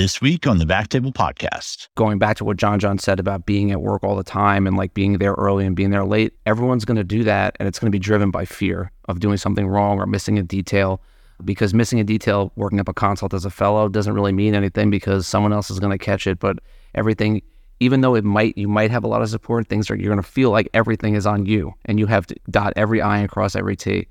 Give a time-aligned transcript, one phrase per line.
[0.00, 1.88] This week on the Back Table Podcast.
[1.94, 4.94] Going back to what Junjian said about being at work all the time and like
[4.94, 7.54] being there early and being there late, everyone's going to do that.
[7.60, 10.42] And it's going to be driven by fear of doing something wrong or missing a
[10.42, 11.02] detail.
[11.44, 14.88] Because missing a detail working up a consult as a fellow doesn't really mean anything
[14.88, 16.38] because someone else is going to catch it.
[16.38, 16.60] But
[16.94, 17.42] everything,
[17.78, 20.16] even though it might, you might have a lot of support, things are, you're going
[20.16, 23.28] to feel like everything is on you and you have to dot every I and
[23.28, 24.08] cross every T.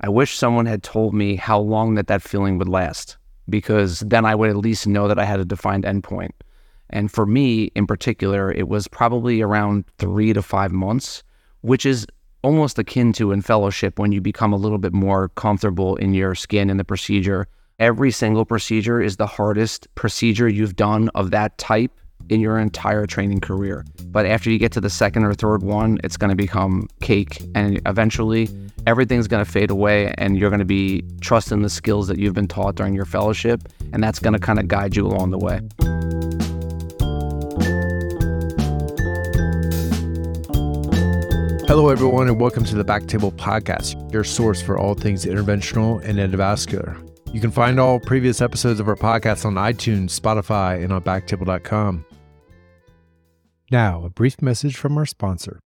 [0.00, 3.16] I wish someone had told me how long that that feeling would last
[3.48, 6.30] because then I would at least know that I had a defined endpoint.
[6.90, 11.22] And for me in particular, it was probably around three to five months,
[11.62, 12.06] which is
[12.42, 16.34] almost akin to in fellowship when you become a little bit more comfortable in your
[16.34, 17.48] skin and the procedure.
[17.78, 21.92] Every single procedure is the hardest procedure you've done of that type
[22.28, 23.84] in your entire training career.
[24.06, 27.42] But after you get to the second or third one, it's going to become cake.
[27.54, 28.48] And eventually,
[28.86, 32.34] everything's going to fade away, and you're going to be trusting the skills that you've
[32.34, 33.68] been taught during your fellowship.
[33.92, 35.60] And that's going to kind of guide you along the way.
[41.66, 46.00] Hello, everyone, and welcome to the back table Podcast, your source for all things interventional
[46.04, 47.02] and endovascular.
[47.32, 52.06] You can find all previous episodes of our podcast on iTunes, Spotify, and on backtable.com.
[53.72, 55.58] Now, a brief message from our sponsor.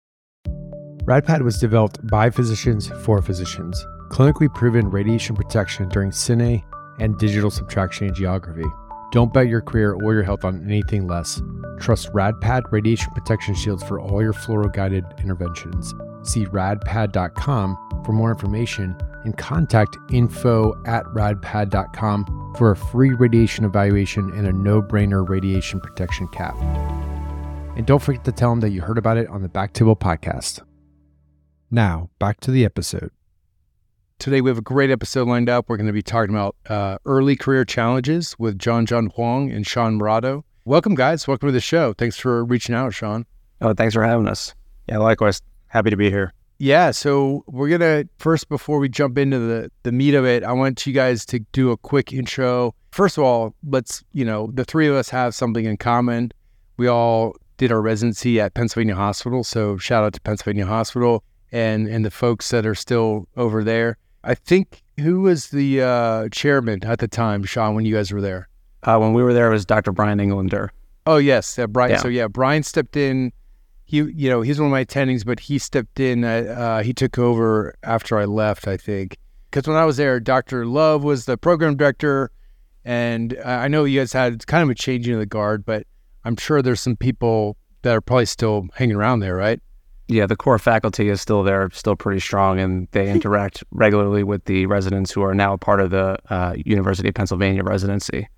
[1.10, 6.62] RadPad was developed by physicians for physicians, clinically proven radiation protection during cine
[7.00, 8.72] and digital subtraction angiography.
[9.10, 11.42] Don't bet your career or your health on anything less.
[11.80, 15.92] Trust RadPad radiation protection shields for all your fluoro guided interventions.
[16.22, 24.30] See radpad.com for more information and contact info at radpad.com for a free radiation evaluation
[24.34, 26.54] and a no brainer radiation protection cap.
[27.76, 30.62] And don't forget to tell them that you heard about it on the Backtable podcast.
[31.72, 33.12] Now, back to the episode.
[34.18, 35.68] Today, we have a great episode lined up.
[35.68, 39.96] We're going to be talking about uh, early career challenges with Junjian Huang and Sean
[39.96, 40.44] Maratto.
[40.64, 41.28] Welcome, guys.
[41.28, 41.92] Welcome to the show.
[41.92, 43.24] Thanks for reaching out, Sean.
[43.60, 44.52] Oh, thanks for having us.
[44.88, 45.42] Yeah, likewise.
[45.68, 46.32] Happy to be here.
[46.58, 50.52] Yeah, so we're gonna first before we jump into the the meat of it, I
[50.52, 52.74] want you guys to do a quick intro.
[52.90, 56.32] First of all, let's you know the three of us have something in common.
[56.76, 61.86] We all did our residency at Pennsylvania Hospital, so shout out to Pennsylvania Hospital and
[61.88, 63.98] and the folks that are still over there.
[64.22, 68.20] I think who was the uh, chairman at the time, Sean, when you guys were
[68.20, 68.48] there?
[68.82, 69.92] Uh, when we were there, it was Dr.
[69.92, 70.72] Brian Englander.
[71.06, 71.92] Oh yes, uh, Brian.
[71.92, 71.98] Yeah.
[71.98, 73.32] So yeah, Brian stepped in.
[73.84, 76.22] He, you know, he's one of my attendings, but he stepped in.
[76.22, 79.18] Uh, he took over after I left, I think,
[79.50, 80.64] because when I was there, Dr.
[80.64, 82.30] Love was the program director,
[82.84, 85.86] and I know you guys had kind of a changing of the guard, but
[86.24, 89.60] I'm sure there's some people that are probably still hanging around there, right?
[90.10, 94.44] Yeah, the core faculty is still there, still pretty strong, and they interact regularly with
[94.46, 98.28] the residents who are now part of the uh, University of Pennsylvania residency.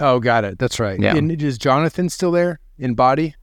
[0.00, 0.58] Oh, got it.
[0.58, 1.00] That's right.
[1.00, 1.16] Yeah.
[1.16, 3.34] And is Jonathan still there in body?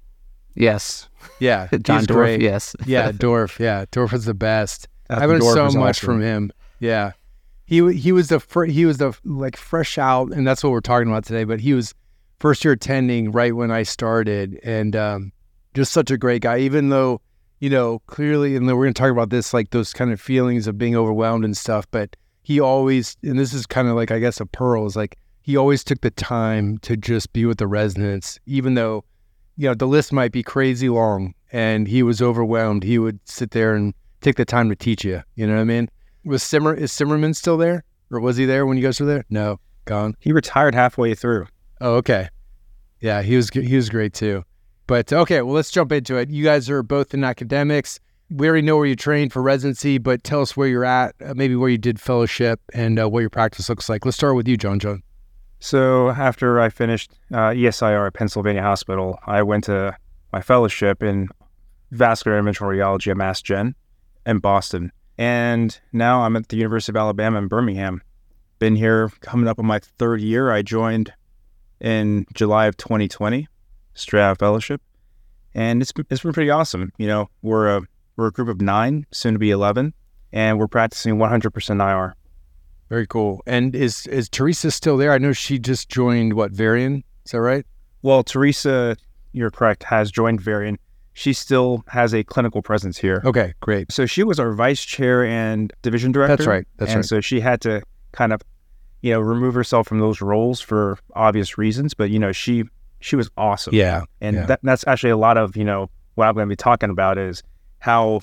[0.53, 1.09] Yes.
[1.40, 1.69] Yeah.
[1.81, 2.18] John Dorf.
[2.18, 2.42] Great.
[2.42, 2.75] Yes.
[2.86, 3.59] yeah, Dorf.
[3.59, 4.88] Yeah, Dorf is the best.
[5.09, 6.06] I learned so much awesome.
[6.06, 6.52] from him.
[6.80, 7.13] Yeah.
[7.66, 10.81] He he was the fr- he was the like fresh out, and that's what we're
[10.81, 11.46] talking about today.
[11.46, 11.96] But he was
[12.40, 15.31] first year attending right when I started, and um,
[15.74, 16.59] just such a great guy.
[16.59, 17.22] Even though
[17.61, 20.67] you know, clearly, and we're going to talk about this, like those kind of feelings
[20.67, 21.85] of being overwhelmed and stuff.
[21.91, 25.17] But he always, and this is kind of like, I guess, a pearl is like
[25.44, 29.05] he always took the time to just be with the residents, even though,
[29.57, 32.83] you know, the list might be crazy long and he was overwhelmed.
[32.83, 35.21] He would sit there and take the time to teach you.
[35.35, 35.88] You know what I mean?
[36.25, 37.83] Was Simmer, is Simmerman still there?
[38.09, 39.23] Or was he there when you guys were there?
[39.29, 40.16] No, gone.
[40.19, 41.45] He retired halfway through.
[41.79, 42.27] Oh, okay.
[43.00, 44.44] Yeah, he was he was great too.
[44.91, 46.29] But okay, well, let's jump into it.
[46.29, 48.02] You guys are both in academics.
[48.29, 51.34] We already know where you trained for residency, but tell us where you're at, uh,
[51.34, 54.03] maybe where you did fellowship, and uh, what your practice looks like.
[54.03, 55.01] Let's start with you, Junjian.
[55.62, 59.96] So after I finished uh, ESIR at Pennsylvania Hospital, I went to
[60.34, 61.30] my fellowship in
[61.91, 63.75] vascular interventional at Mass Gen
[64.25, 64.91] in Boston.
[65.18, 68.01] And now I'm at the University of Alabama in Birmingham.
[68.59, 70.51] Been here coming up on my third year.
[70.51, 71.13] I joined
[71.80, 73.48] in July of 2020
[73.94, 74.81] Strata Fellowship,
[75.53, 76.92] and it's it's been pretty awesome.
[76.98, 77.81] You know, we're a
[78.15, 79.94] we're a group of nine, soon to be eleven,
[80.31, 82.15] and we're practicing 100% IR.
[82.89, 83.42] Very cool.
[83.45, 85.13] And is is Teresa still there?
[85.13, 87.03] I know she just joined what Varian.
[87.25, 87.65] Is that right?
[88.01, 88.98] Well, Teresa,
[89.31, 90.77] you're correct, has joined Varian.
[91.13, 93.21] She still has a clinical presence here.
[93.25, 93.92] Okay, great.
[93.92, 96.38] So she was our vice chair and division director.
[96.38, 96.68] That's right.
[96.77, 97.06] That's and right.
[97.06, 97.81] So she had to
[98.12, 98.42] kind of,
[99.01, 101.94] you know, remove herself from those roles for obvious reasons.
[101.94, 102.63] But you know, she
[103.01, 103.74] she was awesome.
[103.74, 104.03] Yeah.
[104.21, 104.45] And yeah.
[104.45, 107.18] That, that's actually a lot of, you know, what I'm going to be talking about
[107.18, 107.44] is
[107.80, 108.21] how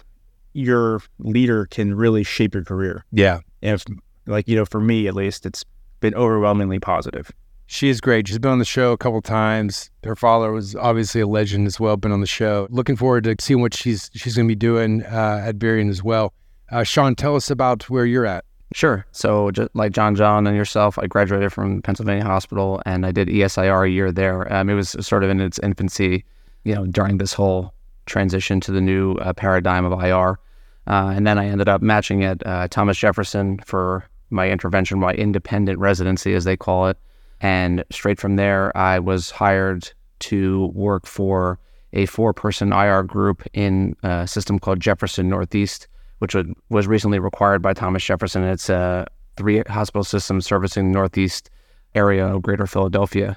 [0.53, 3.05] your leader can really shape your career.
[3.13, 3.41] Yeah.
[3.63, 3.85] And if,
[4.27, 5.65] like, you know, for me at least, it's
[6.01, 7.31] been overwhelmingly positive.
[7.67, 8.27] She is great.
[8.27, 9.91] She's been on the show a couple times.
[10.03, 11.99] Her father was obviously a legend as well.
[11.99, 12.67] Been on the show.
[12.71, 16.03] Looking forward to seeing what she's she's going to be doing uh, at Varian as
[16.03, 16.33] well.
[16.71, 18.45] Uh, Sean, tell us about where you're at.
[18.73, 19.07] Sure.
[19.13, 23.87] So, just like Junjian and yourself, I graduated from Pennsylvania Hospital and I did ESIR
[23.87, 24.53] a year there.
[24.53, 26.25] Um, it was sort of in its infancy,
[26.65, 27.73] you know, during this whole
[28.05, 30.39] transition to the new uh, paradigm of IR.
[30.87, 35.15] Uh, and then I ended up matching at uh, Thomas Jefferson for my intervention, my
[35.15, 36.99] independent residency, as they call it.
[37.41, 41.59] And straight from there, I was hired to work for
[41.93, 45.89] a four person IR group in a system called Jefferson Northeast,
[46.19, 46.37] which
[46.71, 48.45] was recently required by Thomas Jefferson.
[48.45, 49.07] It's a
[49.37, 51.51] three hospital system servicing the Northeast
[51.95, 53.37] area of Greater Philadelphia.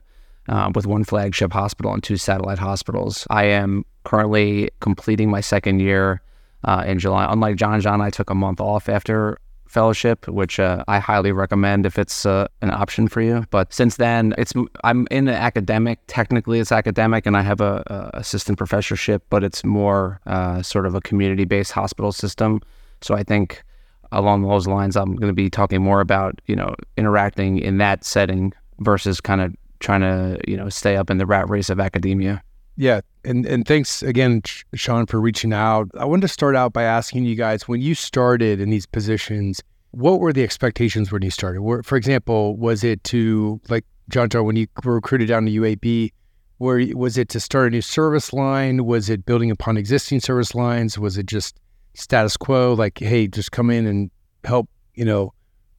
[0.50, 3.28] Uh, with one flagship hospital and two satellite hospitals.
[3.30, 6.20] I am currently completing my second year
[6.64, 7.32] uh, in July.
[7.32, 9.38] Unlike Junjian, I took a month off after
[9.72, 13.46] fellowship, which uh, I highly recommend if it's uh, an option for you.
[13.50, 14.54] But since then, it's
[14.84, 16.00] I'm in academic.
[16.08, 20.86] Technically, it's academic, and I have a, a assistant professorship, but it's more uh, sort
[20.86, 22.62] of a community-based hospital system.
[23.02, 23.64] So I think
[24.12, 28.04] along those lines, I'm going to be talking more about you know interacting in that
[28.04, 31.80] setting versus kind of trying to you know stay up in the rat race of
[31.80, 32.44] academia.
[32.76, 34.42] Yeah, and and thanks again,
[34.74, 35.90] Sean, for reaching out.
[35.98, 39.62] I wanted to start out by asking you guys when you started in these positions,
[39.92, 41.62] what were the expectations when you started?
[41.62, 46.12] Were, for example, was it to like Junjian when you were recruited down to UAB?
[46.58, 48.86] Where was it to start a new service line?
[48.86, 50.98] Was it building upon existing service lines?
[50.98, 51.60] Was it just
[51.94, 54.12] status quo, like hey, just come in and
[54.44, 55.34] help, you know,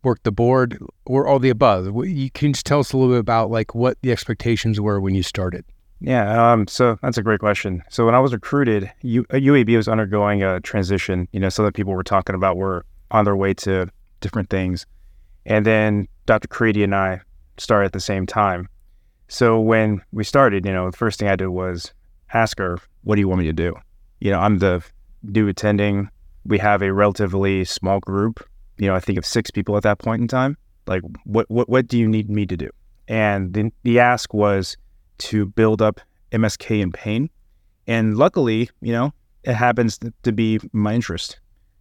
[0.04, 1.86] work the board, or all the above?
[2.06, 5.14] You can just tell us a little bit about like what the expectations were when
[5.14, 5.64] you started.
[6.02, 7.82] Yeah, um, so that's a great question.
[7.88, 11.28] So when I was recruited, U- UAB was undergoing a transition.
[11.32, 13.86] You know, some of the people were talking about were on their way to
[14.20, 14.84] different things,
[15.46, 16.48] and then Dr.
[16.48, 17.20] Caridi and I
[17.56, 18.68] started at the same time.
[19.28, 21.92] So when we started, you know, the first thing I did was
[22.34, 23.76] ask her, "What do you want me to do?"
[24.20, 24.82] You know, I'm the
[25.22, 26.10] new attending.
[26.44, 28.44] We have a relatively small group.
[28.76, 30.56] You know, I think of six people at that point in time.
[30.88, 32.70] Like, what what what do you need me to do?
[33.06, 34.76] And the, the ask was
[35.22, 36.00] to build up
[36.32, 37.30] MSK in pain.
[37.86, 39.12] And luckily, you know,
[39.44, 41.38] it happens to be my interest.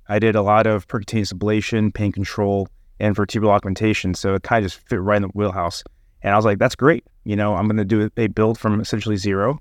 [0.07, 2.67] I did a lot of percutaneous ablation, pain control,
[2.99, 4.13] and vertebral augmentation.
[4.13, 5.83] So it kind of just fit right in the wheelhouse.
[6.21, 7.03] And I was like, that's great.
[7.23, 9.59] You know, I'm going to do a build from essentially zero.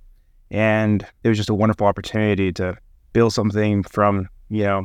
[0.50, 2.76] And it was just a wonderful opportunity to
[3.12, 4.84] build something from, you know,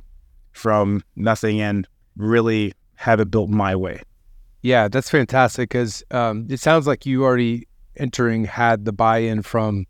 [0.51, 4.01] from nothing and really have it built my way.
[4.61, 9.85] Yeah, that's fantastic because um, it sounds like you already entering had the buy-in from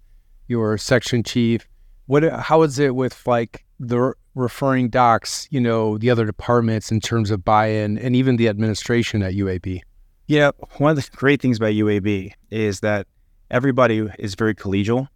[0.48, 1.68] your section chief.
[2.08, 7.00] What how is it with like the referring docs, you know, the other departments in
[7.00, 9.82] terms of buy-in and even the administration at UAB?
[10.28, 13.08] Yeah, one of the great things about UAB is that
[13.52, 15.08] everybody is very collegial.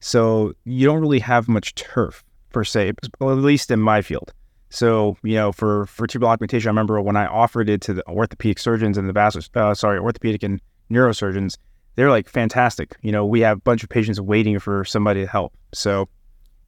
[0.00, 4.32] So you don't really have much turf per se, at least in my field.
[4.70, 8.58] So, you know, for vertebral augmentation, I remember when I offered it to the orthopedic
[8.58, 11.56] surgeons and the vascular, uh, sorry, orthopedic and neurosurgeons,
[11.98, 12.96] they're like fantastic.
[13.02, 15.52] You know, we have a bunch of patients waiting for somebody to help.
[15.74, 16.08] So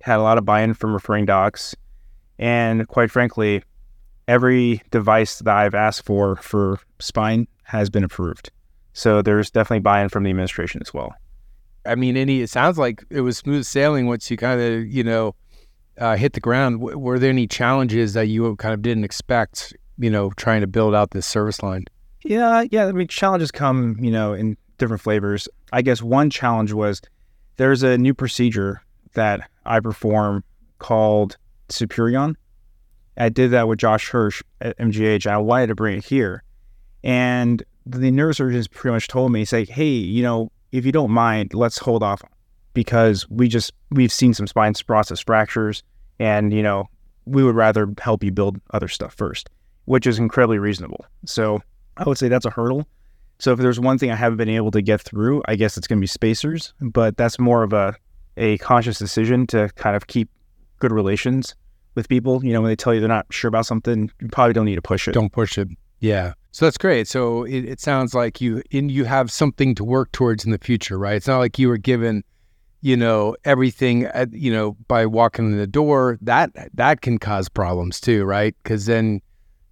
[0.00, 1.72] had a lot of buy-in from referring docs.
[2.40, 3.62] And quite frankly,
[4.26, 8.50] every device that I've asked for for spine has been approved.
[8.92, 11.14] So there's definitely buy-in from the administration as well.
[11.86, 15.04] I mean, any it sounds like it was smooth sailing once you kind of you
[15.04, 15.36] know
[15.96, 16.80] uh, hit the ground.
[16.80, 19.76] W- were there any challenges that you kind of didn't expect?
[19.96, 21.84] You know, trying to build out this service line.
[22.24, 22.86] Yeah, yeah.
[22.86, 25.48] I mean, challenges come, you know, in different flavors.
[25.72, 27.00] I guess one challenge was
[27.56, 28.82] there's a new procedure
[29.14, 30.42] that I perform
[30.78, 31.36] called
[31.68, 32.34] Superion.
[33.16, 35.26] I did that with Josh Hirsch at MGH.
[35.26, 36.42] I wanted to bring it here.
[37.04, 41.54] And the neurosurgeons pretty much told me, say, hey, you know, if you don't mind,
[41.54, 42.22] let's hold off
[42.72, 45.82] because we just, we've seen some spinous process fractures
[46.18, 46.88] and, you know,
[47.26, 49.50] we would rather help you build other stuff first,
[49.84, 51.04] which is incredibly reasonable.
[51.26, 51.60] So
[51.96, 52.86] I would say that's a hurdle.
[53.40, 55.86] So if there's one thing I haven't been able to get through, I guess it's
[55.86, 57.96] going to be spacers, but that's more of a
[58.36, 60.28] a conscious decision to kind of keep
[60.78, 61.54] good relations
[61.94, 62.44] with people.
[62.44, 64.76] You know, when they tell you they're not sure about something, you probably don't need
[64.76, 65.12] to push it.
[65.12, 65.68] Don't push it.
[66.00, 66.34] Yeah.
[66.52, 67.06] So that's great.
[67.06, 70.58] So it, it sounds like you in you have something to work towards in the
[70.58, 71.14] future, right?
[71.14, 72.24] It's not like you were given,
[72.82, 76.18] you know, everything, at, you know, by walking in the door.
[76.20, 78.54] That that can cause problems too, right?
[78.62, 79.20] Because then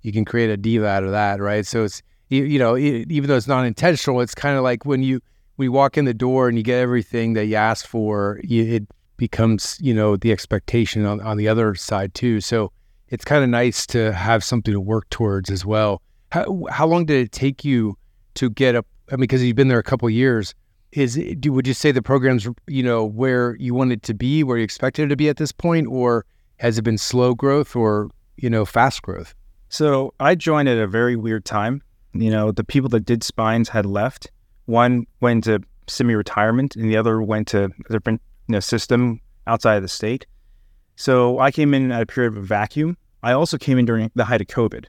[0.02, 1.66] you can create a diva out of that, right?
[1.66, 5.02] So it's you, you know, even though it's not intentional, it's kind of like when
[5.02, 5.20] you
[5.58, 8.85] you walk in the door and you get everything that you ask for, you, it
[9.16, 12.40] becomes you know the expectation on, on the other side too.
[12.40, 12.73] So
[13.08, 16.02] it's kind of nice to have something to work towards as well.
[16.30, 17.97] How how long did it take you
[18.35, 20.54] to get up I mean, because you've been there a couple years,
[20.92, 24.42] is do would you say the program's you know where you want it to be,
[24.42, 26.25] where you expected it to be at this point, or
[26.58, 29.35] has it been slow growth or you know fast growth?
[29.68, 31.82] So I joined at a very weird time.
[32.20, 34.30] You know, the people that did spines had left.
[34.66, 39.76] One went to semi-retirement, and the other went to a different you know, system outside
[39.76, 40.26] of the state.
[40.96, 42.96] So I came in at a period of a vacuum.
[43.22, 44.87] I also came in during the height of COVID.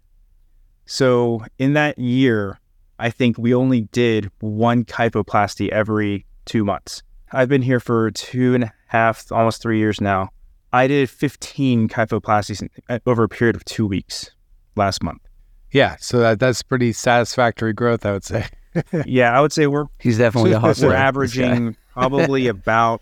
[0.85, 2.59] So in that year,
[2.97, 7.03] I think we only did one kyphoplasty every two months.
[7.31, 10.29] I've been here for two and a half, almost three years now.
[10.73, 12.67] I did 15 kyphoplasties
[13.05, 14.31] over a period of two weeks
[14.75, 15.21] last month.
[15.71, 18.47] Yeah, so that, that's pretty satisfactory growth, I would say.
[19.05, 20.89] yeah, I would say we're he's definitely a hustler.
[20.89, 23.01] We're averaging probably about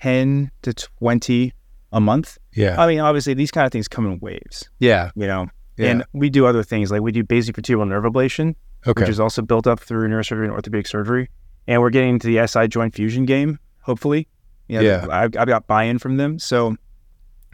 [0.00, 1.52] 10 to 20
[1.92, 2.38] a month.
[2.52, 2.80] Yeah.
[2.80, 4.68] I mean, obviously, these kind of things come in waves.
[4.78, 5.10] Yeah.
[5.14, 5.90] You know, yeah.
[5.90, 8.54] and we do other things like we do basivertebral nerve ablation,
[8.86, 9.00] okay.
[9.00, 11.30] which is also built up through neurosurgery and orthopedic surgery.
[11.66, 14.28] And we're getting into the SI joint fusion game, hopefully.
[14.68, 15.06] You know, yeah.
[15.10, 16.38] I've, I've got buy in from them.
[16.38, 16.76] So,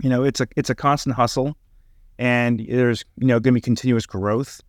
[0.02, 1.56] you know, it's a it's a constant hustle,
[2.20, 4.60] and there's you know going to be continuous growth.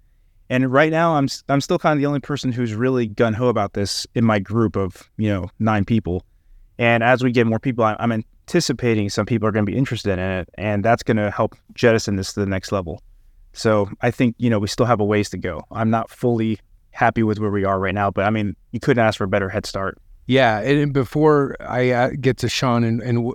[0.49, 3.47] And right now, I'm I'm still kind of the only person who's really gun ho
[3.47, 6.25] about this in my group of you know nine people.
[6.79, 10.13] And as we get more people, I'm anticipating some people are going to be interested
[10.13, 13.03] in it, and that's going to help jettison this to the next level.
[13.53, 15.63] So I think you know we still have a ways to go.
[15.71, 16.59] I'm not fully
[16.91, 19.29] happy with where we are right now, but I mean you couldn't ask for a
[19.29, 20.01] better head start.
[20.27, 23.33] Yeah, and before I uh, get to Sean and, and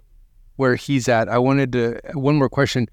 [0.56, 2.88] where he's at, I wanted to one more question.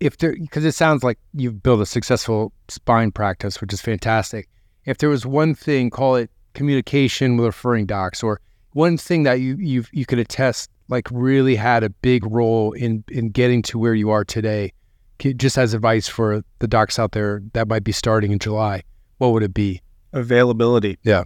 [0.00, 4.48] If there, because it sounds like you've built a successful spine practice, which is fantastic.
[4.84, 8.40] If there was one thing, call it communication with referring docs, or
[8.72, 13.02] one thing that you you you could attest like really had a big role in
[13.08, 14.72] in getting to where you are today
[15.18, 18.82] just as advice for the docs out there that might be starting in July
[19.18, 19.80] what would it be?
[20.12, 20.98] Availability.
[21.02, 21.24] Yeah.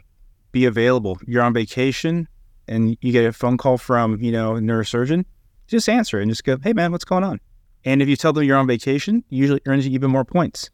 [0.53, 1.19] Be available.
[1.27, 2.29] You're on vacation
[2.69, 5.25] and you get a phone call from you know a neurosurgeon.
[5.67, 7.41] Just answer and just go hey man what's going on
[7.85, 10.71] and if you tell them you're on vacation usually earns you even more points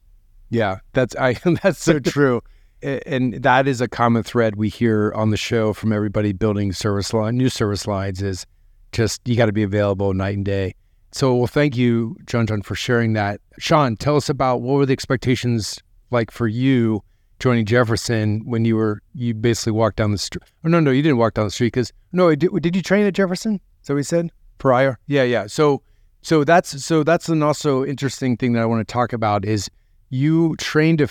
[0.50, 1.32] yeah that's i
[1.62, 2.42] that's so true
[2.82, 7.12] and that is a common thread we hear on the show from everybody building service
[7.12, 8.46] line, new service lines is
[8.92, 10.74] just you got to be available night and day.
[11.12, 13.40] So, well, thank you, Junjian, for sharing that.
[13.58, 17.02] Sean, tell us about what were the expectations like for you
[17.38, 20.44] joining Jefferson when you were you basically walked down the street.
[20.64, 23.06] Oh no, no, you didn't walk down the street because no, did, did you train
[23.06, 23.60] at Jefferson?
[23.82, 24.98] So we said prior.
[25.06, 25.46] Yeah, yeah.
[25.46, 25.82] So,
[26.26, 29.70] so that's so that's an also interesting thing that I want to talk about is
[30.10, 31.08] you trained a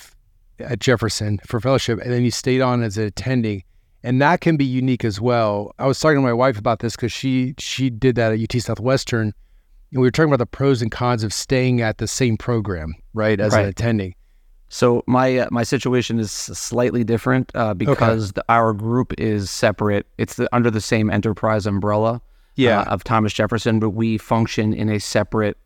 [0.60, 3.64] at Jefferson for fellowship, and then you stayed on as an attending,
[4.04, 5.74] and that can be unique as well.
[5.80, 8.62] I was talking to my wife about this because she she did that at UT
[8.62, 9.34] Southwestern,
[9.94, 12.94] and we were talking about the pros and cons of staying at the same program,
[13.14, 13.64] right, as right.
[13.64, 14.16] an attending.
[14.68, 18.42] So my uh, my situation is slightly different uh, because okay.
[18.42, 20.08] the, our group is separate.
[20.18, 22.22] It's the, under the same enterprise umbrella,
[22.56, 22.82] yeah.
[22.82, 25.58] Uh, of Thomas Jefferson, but we function in a separate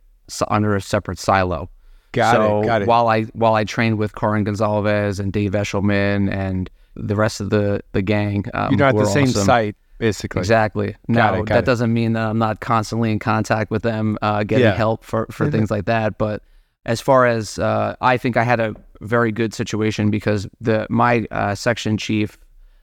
[0.50, 1.70] under a separate silo.
[2.12, 2.66] Got so it.
[2.66, 2.88] Got it.
[2.88, 7.50] While I while I trained with Carin Gonzalez and Dave Eschelman and the rest of
[7.50, 9.46] the the gang, um, you're not the same awesome.
[9.46, 10.40] site, basically.
[10.40, 10.96] Exactly.
[11.12, 11.66] Got no, it, that it.
[11.66, 14.76] doesn't mean that I'm not constantly in contact with them, uh, getting Yeah.
[14.76, 16.18] help for for things like that.
[16.18, 16.42] But
[16.86, 21.28] as far as uh, I think, I had a very good situation because the my
[21.30, 22.40] uh, section chief,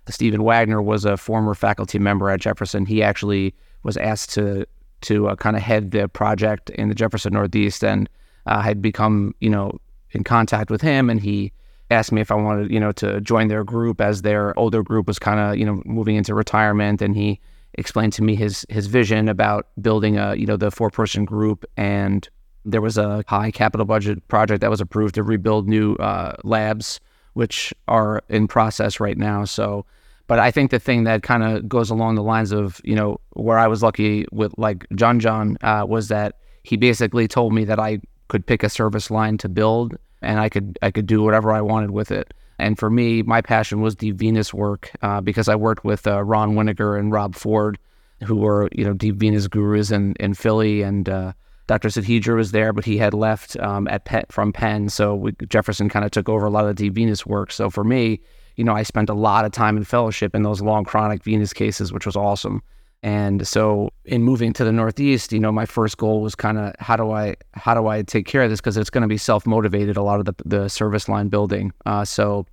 [0.09, 2.87] Stephen Wagner, was a former faculty member at Jefferson.
[2.87, 3.55] He actually
[3.87, 4.67] was asked to
[5.03, 8.09] to uh, kind of head the project in the Jefferson Northeast, and
[8.47, 9.79] uh, had become you know
[10.11, 11.53] in contact with him, and he
[11.91, 15.07] asked me if I wanted you know to join their group as their older group
[15.07, 17.41] was kind of you know moving into retirement, and he
[17.75, 21.65] explained to me his his vision about building a you know the four person group
[21.77, 22.29] and
[22.65, 27.01] there was a high capital budget project that was approved to rebuild new uh, labs
[27.35, 29.45] which are in process right now.
[29.45, 29.85] So
[30.27, 33.21] but i think the thing that kind of goes along the lines of you know
[33.35, 37.79] where i was lucky with like Junjian uh, was that he basically told me that
[37.79, 41.53] i could pick a service line to build and i could i could do whatever
[41.53, 45.49] i wanted with it and for me, my passion was deep venous work uh, because
[45.49, 47.79] I worked with uh, Ron Winokur and Rob Ford,
[48.25, 51.33] who were you know deep venous gurus in in Philly, and uh,
[51.67, 51.89] Dr.
[51.89, 55.89] Sudheendra was there, but he had left um, at Penn, from Penn, so we, Jefferson
[55.89, 57.53] kind of took over a lot of the deep venous work.
[57.53, 58.21] So for me,
[58.57, 61.53] you know, I spent a lot of time in fellowship in those long chronic venous
[61.53, 62.63] cases, which was awesome.
[63.03, 66.75] And so in moving to the Northeast, you know, my first goal was kind of
[66.81, 69.19] how do I how do I take care of this because it's going to be
[69.19, 71.73] self motivated a lot of the the service line building.
[71.85, 72.47] Uh, so,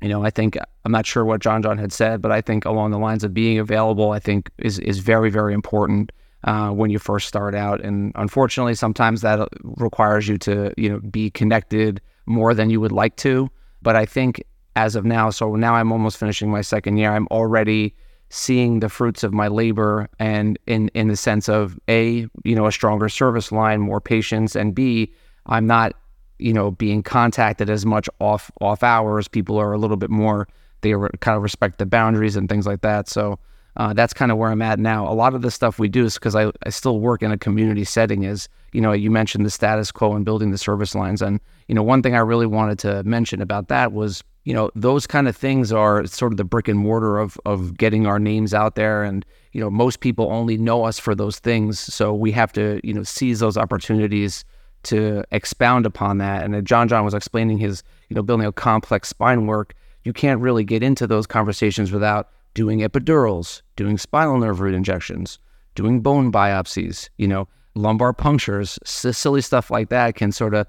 [0.00, 2.90] you know, I think I'm not sure what Junjian had said, but I think along
[2.90, 6.10] the lines of being available, I think is is very very important
[6.44, 7.80] uh, when you first start out.
[7.80, 12.92] And unfortunately, sometimes that requires you to you know be connected more than you would
[12.92, 13.50] like to.
[13.82, 14.42] But I think
[14.76, 15.30] as of now.
[15.30, 17.12] So now I'm almost finishing my second year.
[17.12, 17.94] I'm already
[18.32, 22.66] seeing the fruits of my labor and in in the sense of a you know
[22.66, 25.12] a stronger service line more patients and b
[25.44, 25.92] i'm not
[26.38, 30.48] you know being contacted as much off off hours people are a little bit more
[30.80, 33.38] they kind of respect the boundaries and things like that so
[33.76, 36.06] uh, that's kind of where i'm at now a lot of the stuff we do
[36.06, 39.44] is because I, I still work in a community setting is you know you mentioned
[39.44, 41.38] the status quo and building the service lines and
[41.68, 45.06] you know one thing i really wanted to mention about that was you know those
[45.06, 48.52] kind of things are sort of the brick and mortar of of getting our names
[48.54, 49.02] out there.
[49.02, 51.78] And you know most people only know us for those things.
[51.78, 54.44] So we have to you know seize those opportunities
[54.84, 56.44] to expound upon that.
[56.44, 59.74] And Junjian was explaining his you know building a complex spine work.
[60.04, 65.38] You can't really get into those conversations without doing epidurals doing spinal nerve root injections
[65.74, 70.66] doing bone biopsies you know lumbar punctures silly stuff like that can sort of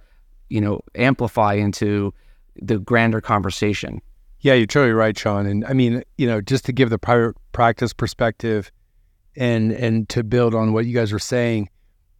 [0.50, 2.14] you know amplify into
[2.62, 4.02] the grander conversation.
[4.42, 5.46] Yeah, you're totally right, Sean.
[5.46, 8.72] And I mean, you know, just to give the private practice perspective
[9.36, 11.70] and and to build on what you guys were saying,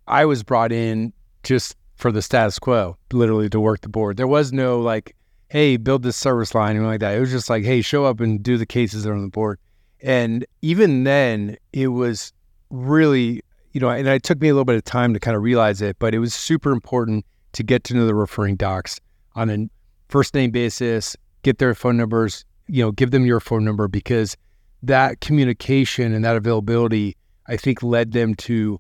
[0.08, 1.14] I was brought in
[1.44, 4.18] just for the status quo, literally to work the board.
[4.18, 5.16] There was no like,
[5.50, 7.16] hey, build this service line or like that.
[7.16, 9.28] It was just like, hey, show up and do the cases that are on the
[9.28, 9.60] board.
[10.02, 12.34] And even then, it was
[12.70, 15.44] really, you know, and it took me a little bit of time to kind of
[15.44, 19.00] realize it, but it was super important to get to know the referring docs
[19.36, 19.70] on a
[20.10, 24.36] first name basis, get their phone numbers, you know, give them your phone number because
[24.82, 27.16] that communication and that availability,
[27.48, 28.80] I think, led them to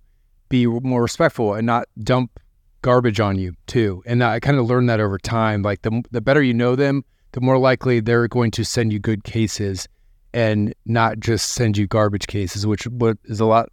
[0.50, 2.40] be more respectful and not dump
[2.82, 4.04] garbage on you too.
[4.06, 5.62] And I kind of learned that over time.
[5.62, 9.00] Like the the better you know them, the more likely they're going to send you
[9.00, 9.88] good cases
[10.34, 12.88] and not just send you garbage cases, which
[13.26, 13.70] is a lot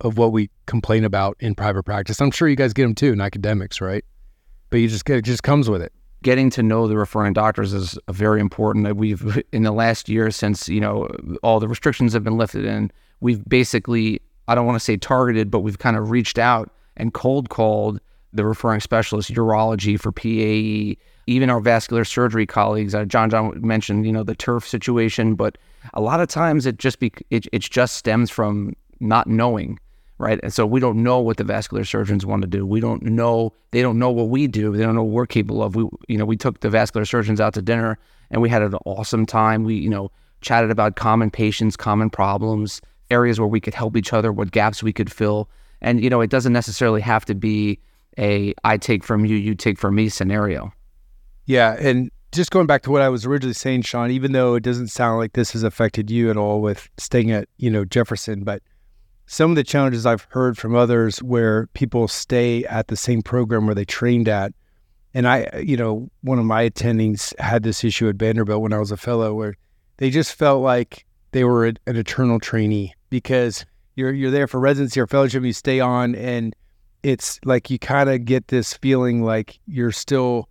[0.00, 2.20] of what we complain about in private practice.
[2.20, 4.04] I'm sure you guys get them too in academics, right?
[4.70, 7.72] But you just get it just comes with it getting to know the referring doctors
[7.72, 8.96] is very important.
[8.96, 11.08] We've in the last year since you know
[11.42, 15.50] all the restrictions have been lifted, and we've basically I don't want to say targeted,
[15.50, 18.00] but we've kind of reached out and cold called
[18.32, 22.94] the referring specialist, urology for PAE, even our vascular surgery colleagues.
[22.94, 25.58] Uh, Junjian mentioned you know the turf situation, but
[25.94, 29.78] a lot of times it just be it, it just stems from not knowing
[30.18, 30.38] right?
[30.42, 32.66] And so we don't know what the vascular surgeons want to do.
[32.66, 34.76] We don't know they don't know what we do.
[34.76, 35.76] They don't know what we're capable of.
[35.76, 37.98] We you know we took the vascular surgeons out to dinner
[38.30, 39.64] and we had an awesome time.
[39.64, 44.12] We you know chatted about common patients, common problems, areas where we could help each
[44.12, 45.48] other, what gaps we could fill.
[45.80, 47.78] And you know it doesn't necessarily have to be
[48.18, 50.72] a I take from you, you take from me scenario.
[51.46, 54.62] Yeah, and just going back to what I was originally saying, Sean, even though it
[54.62, 58.44] doesn't sound like this has affected you at all with staying at, you know, Jefferson,
[58.44, 58.62] but
[59.28, 63.66] some of the challenges I've heard from others where people stay at the same program
[63.66, 64.54] where they trained at.
[65.12, 68.78] And I, you know, one of my attendings had this issue at Vanderbilt when I
[68.78, 69.54] was a fellow where
[69.98, 74.98] they just felt like they were an eternal trainee because you're you're there for residency
[74.98, 76.56] or fellowship, you stay on and
[77.02, 80.48] it's like you kind of get this feeling like you're still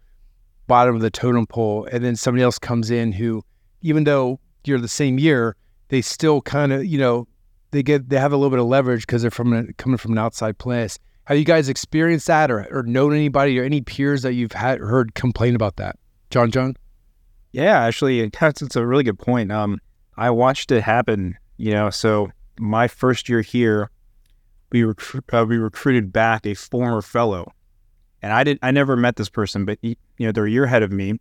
[0.67, 3.43] bottom of the totem pole and then somebody else comes in who
[3.81, 5.55] even though you're the same year,
[5.87, 7.27] they still kind of, you know,
[7.71, 10.13] they get they have a little bit of leverage because they're from a, coming from
[10.13, 10.97] an outside place.
[11.25, 14.79] Have you guys experienced that, or, or known anybody or any peers that you've had
[14.79, 15.97] heard complain about that?
[16.29, 16.75] John, John.
[17.51, 19.51] Yeah, actually, that's it's a really good point.
[19.51, 19.79] Um,
[20.15, 21.37] I watched it happen.
[21.57, 23.89] You know, so my first year here,
[24.71, 27.51] we rec- uh, we recruited back a former fellow,
[28.21, 30.83] and I did I never met this person, but you know they're a year ahead
[30.83, 31.19] of me,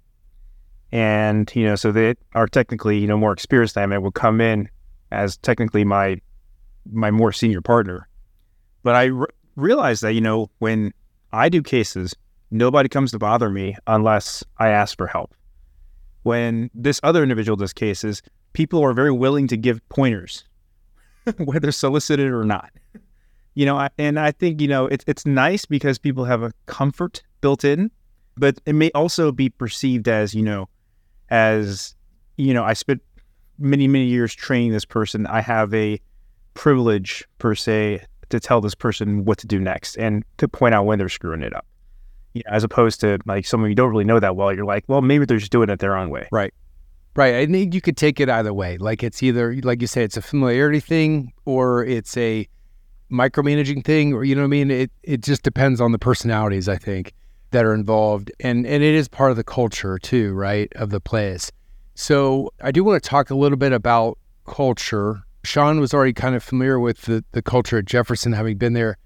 [0.93, 4.41] and you know so they are technically you know more experienced than I would come
[4.41, 4.69] in
[5.11, 6.21] as technically my
[6.93, 8.09] my more senior partner.
[8.83, 10.93] But I re- realized that, you know, when
[11.33, 12.15] I do cases,
[12.51, 15.35] nobody comes to bother me unless I ask for help.
[16.23, 18.23] When this other individual does cases,
[18.53, 20.45] people are very willing to give pointers,
[21.39, 22.71] whether solicited or not.
[23.55, 27.23] You know, and I think, you know, it's, it's nice because people have a comfort
[27.41, 27.91] built in,
[28.37, 30.69] but it may also be perceived as, you know,
[31.31, 31.95] as,
[32.37, 33.03] you know, I spent
[33.59, 35.27] many, many years training this person.
[35.27, 36.01] I have a
[36.57, 40.85] privilege per se to tell this person what to do next and to point out
[40.85, 41.65] when they're screwing it up.
[42.35, 44.85] You know, as opposed to like someone you don't really know that well, you're like,
[44.89, 46.29] well, maybe they're just doing it their own way.
[46.33, 46.53] Right.
[47.15, 47.37] Right.
[47.37, 48.77] I think you could take it either way.
[48.77, 52.47] Like it's either, like you say, it's a familiarity thing or it's a
[53.11, 54.71] micromanaging thing, or you know what I mean?
[54.71, 57.15] It it just depends on the personalities, I think,
[57.53, 58.31] that are involved.
[58.41, 60.71] And and it is part of the culture too, right?
[60.77, 61.51] Of the place.
[61.95, 66.35] So I do want to talk a little bit about culture Sean was already kind
[66.35, 68.97] of familiar with the, the culture at Jefferson, having been there.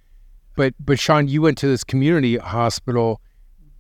[0.57, 3.21] But but Sean, you went to this community hospital.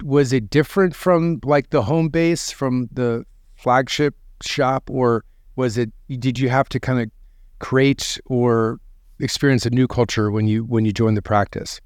[0.03, 3.25] Was it different from like the home base, from the
[3.57, 5.25] flagship shop, or
[5.57, 5.91] was it?
[6.09, 7.11] Did you have to kind of
[7.59, 8.79] create or
[9.19, 11.81] experience a new culture when you when you joined the practice?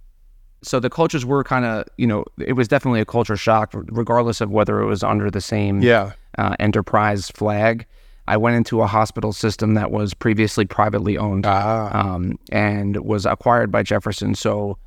[0.63, 4.41] So the cultures were kind of, you know, it was definitely a culture shock, regardless
[4.41, 6.13] of whether it was under the same Yeah.
[6.39, 7.85] uh, enterprise flag.
[8.27, 11.91] I went into a hospital system that was previously privately owned Ah.
[11.93, 14.35] um, and was acquired by Jefferson.
[14.35, 14.79] So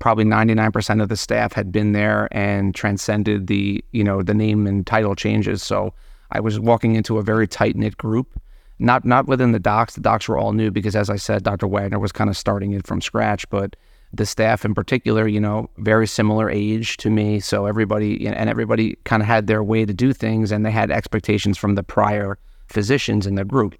[0.00, 4.66] probably 99% of the staff had been there and transcended the, you know, the name
[4.66, 5.62] and title changes.
[5.62, 5.94] So
[6.32, 8.40] I was walking into a very tight knit group,
[8.80, 9.94] not not within the docs.
[9.94, 11.68] The docs were all new because, as I said, Dr.
[11.68, 13.48] Wagner was kind of starting it from scratch.
[13.50, 13.76] But
[14.12, 17.38] the staff in particular, you know, very similar age to me.
[17.38, 20.90] So everybody and everybody kind of had their way to do things, and they had
[20.90, 22.36] expectations from the prior
[22.68, 23.74] physicians in the group.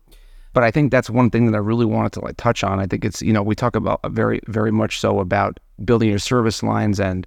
[0.53, 2.79] But I think that's one thing that I really wanted to like touch on.
[2.79, 6.09] I think it's you know we talk about uh, very very much so about building
[6.09, 7.27] your service lines and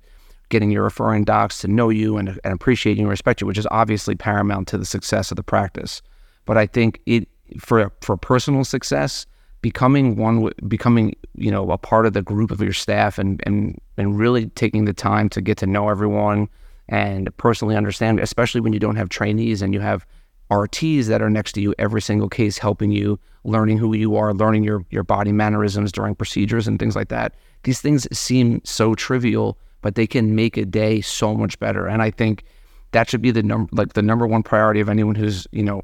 [0.49, 3.57] getting your referring docs to know you and, and appreciate you and respect you, which
[3.57, 6.01] is obviously paramount to the success of the practice.
[6.45, 7.27] But I think it
[7.59, 9.25] for for personal success,
[9.61, 13.77] becoming one, becoming you know a part of the group of your staff and and
[13.97, 16.47] and really taking the time to get to know everyone
[16.89, 20.05] and personally understand, especially when you don't have trainees and you have
[20.49, 24.33] RTs that are next to you every single case, helping you, learning who you are,
[24.33, 27.35] learning your your body mannerisms during procedures and things like that.
[27.63, 31.87] These things seem so trivial, but they can make a day so much better.
[31.87, 32.43] And I think
[32.91, 35.81] that should be the number like the number one priority of anyone who's you know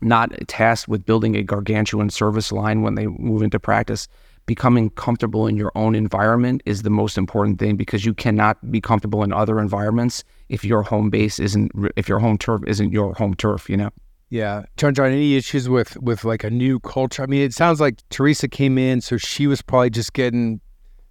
[0.00, 4.08] not tasked with building a gargantuan service line when they move into practice.
[4.46, 8.80] Becoming comfortable in your own environment is the most important thing because you cannot be
[8.80, 13.14] comfortable in other environments if your home base isn't if your home turf isn't your
[13.14, 13.68] home turf.
[13.68, 13.90] You know.
[14.30, 14.94] Yeah, John.
[14.94, 17.22] John, any issues with with like a new culture?
[17.22, 20.60] I mean, it sounds like Teresa came in, so she was probably just getting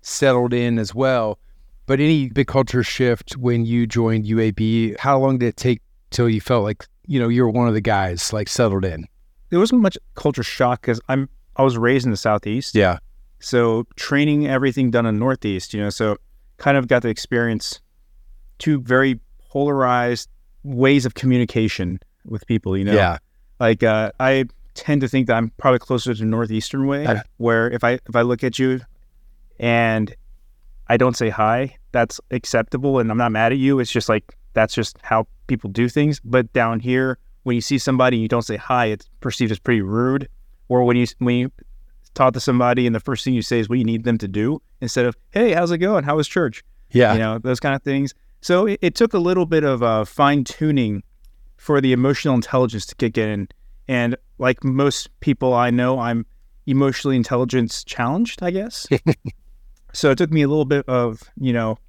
[0.02, 1.40] settled in as well.
[1.88, 5.00] But any big culture shift when you joined UAB?
[5.00, 7.74] How long did it take till you felt like you know you were one of
[7.74, 9.06] the guys like settled in?
[9.50, 12.76] There wasn't much culture shock because I'm I was raised in the southeast.
[12.76, 13.00] Yeah,
[13.40, 16.18] So training everything done in Northeast, you know, so
[16.58, 17.82] kind of got to experience
[18.60, 19.20] two very
[19.58, 20.30] polarized
[20.64, 22.94] ways of communication with people, you know.
[22.94, 23.18] yeah,
[23.60, 27.22] Like uh, I tend to think that I'm probably closer to the northeastern way, Okay.
[27.38, 28.82] where if I if I look at you
[29.60, 30.16] and
[30.88, 33.80] I don't say hi, that's acceptable, and I'm not mad at you.
[33.80, 36.20] It's just like that's just how people do things.
[36.24, 39.60] But down here, when you see somebody and you don't say hi, it's perceived as
[39.60, 40.30] pretty rude.
[40.70, 41.52] Or when you when you
[42.14, 44.28] talk to somebody and the first thing you say is what you need them to
[44.28, 46.04] do instead of hey, how's it going?
[46.04, 46.64] How was church?
[46.92, 48.14] yeah, you know those kind of things
[48.48, 51.04] so it, it took a little bit of uh, fine tuning
[51.58, 53.50] for the emotional intelligence to kick in.
[53.90, 56.26] And like most people i know i'm
[56.66, 58.88] emotionally intelligence challenged i guess.
[59.94, 61.80] So it took me a little bit of you know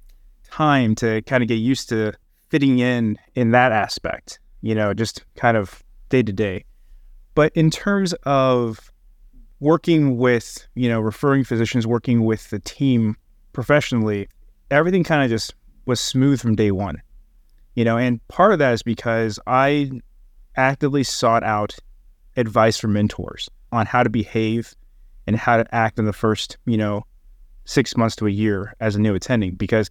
[0.49, 2.13] time to kind of get used to
[2.49, 6.63] fitting in in that aspect you know just kind of day to day
[7.35, 8.91] but in terms of
[9.59, 13.15] working with you know referring physicians working with the team
[13.53, 14.27] professionally
[14.71, 15.53] everything kind of just
[15.89, 17.01] was smooth from day one
[17.73, 19.89] you know and part of that is because i
[20.55, 21.75] actively sought out
[22.37, 24.75] advice from mentors on how to behave
[25.25, 27.03] and how to act in the first you know
[27.65, 29.89] six months to a year as a new attending because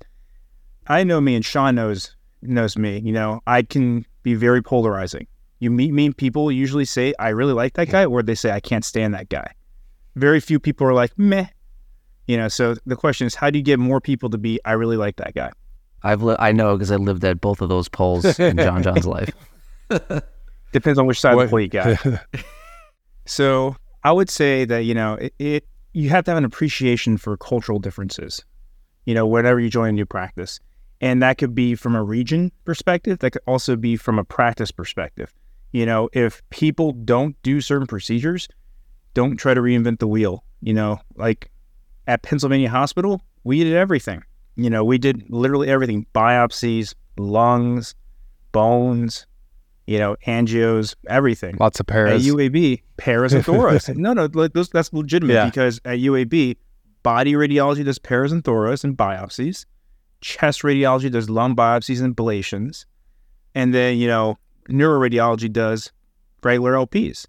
[0.87, 5.27] i know me and sean knows knows me you know i can be very polarizing
[5.59, 8.61] you meet me people usually say i really like that guy or they say i
[8.61, 9.53] can't stand that guy
[10.15, 11.47] very few people are like meh
[12.29, 14.73] you know, so the question is, how do you get more people to be, I
[14.73, 15.51] really like that guy?
[16.03, 19.31] I've li- I know because I lived at both of those poles in Junjian's life.
[20.73, 21.99] Depends on which side of What- the pole you got.
[23.27, 27.17] so I would say that, you know, it, it you have to have an appreciation
[27.17, 28.45] for cultural differences,
[29.07, 30.61] you know, whenever you join a new practice.
[31.01, 34.71] And that could be from a region perspective, that could also be from a practice
[34.71, 35.33] perspective.
[35.73, 38.49] You know, if people don't do certain procedures,
[39.15, 40.45] don't try to reinvent the wheel.
[40.61, 41.51] You know, like
[42.07, 44.23] at Pennsylvania Hospital, we did everything.
[44.59, 47.95] You know, we did literally everything biopsies, lungs,
[48.53, 49.27] bones,
[49.87, 51.57] you know, angios, everything.
[51.61, 52.27] lots of At pairs.
[52.27, 53.89] UAB, paras and thoras.
[53.97, 55.45] no, no, like, those, that's legitimate Yeah.
[55.47, 56.57] because at UAB,
[57.05, 59.65] body radiology does paras and thoras and biopsies.
[60.21, 62.85] Chest radiology does lung biopsies and ablations.
[63.55, 64.37] And then, you know,
[64.69, 65.93] neuroradiology does
[66.43, 67.27] regular LPs.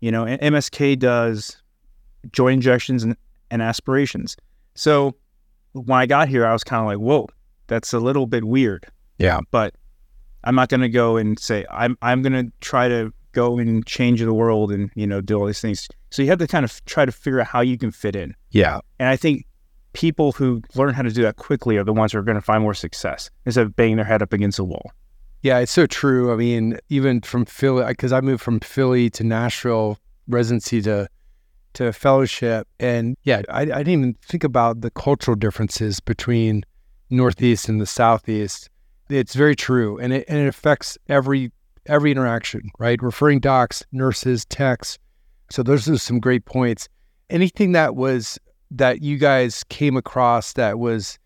[0.00, 1.62] You know, MSK does
[2.32, 3.16] joint injections and,
[3.52, 4.36] and aspirations.
[4.74, 5.14] So
[5.84, 7.28] when I got here, I was kind of like, whoa,
[7.66, 8.86] that's a little bit weird
[9.18, 9.74] yeah, but
[10.44, 13.84] I'm not going to go and say I'm I'm going to try to go and
[13.86, 15.88] change the world and you know do all these things.
[16.10, 18.34] So you have to kind of try to figure out how you can fit in.
[18.50, 19.44] yeah, And I think
[19.92, 22.42] people who learn how to do that quickly are the ones who are going to
[22.42, 24.92] find more success instead of banging their head up against a wall.
[25.42, 26.32] Yeah, it's so true.
[26.32, 31.08] I mean, even from Philly, because I moved from Philly to Nashville residency to
[31.76, 36.64] to fellowship, and yeah, I, I didn't even think about the cultural differences between
[37.10, 38.68] Northeast and the Southeast.
[39.08, 41.52] It's very true, and it and it affects every
[41.86, 43.00] every interaction, right?
[43.00, 44.98] Referring docs, nurses, techs.
[45.50, 46.88] So those are some great points.
[47.30, 48.38] Anything that was
[48.70, 51.18] that you guys came across that was,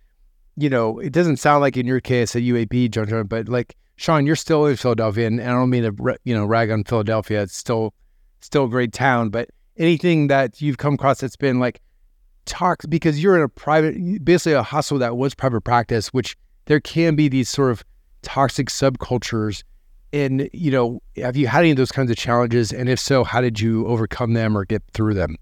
[0.57, 3.77] you know, it doesn't sound like in your case at UAB, John, John, but like
[3.97, 7.43] Sean, you're still in Philadelphia, and I don't mean to you know rag on Philadelphia.
[7.43, 7.95] It's still
[8.41, 9.49] still a great town, but
[9.81, 11.81] anything that you've come across that's been like
[12.45, 16.81] talk because you're in a private, basically a hustle that was private practice, which there
[16.81, 17.83] can be these sort of
[18.23, 19.65] toxic subcultures.
[20.13, 22.73] And you know, have you had any of those kinds of challenges?
[22.73, 25.37] And if so, how did you overcome them or get through them?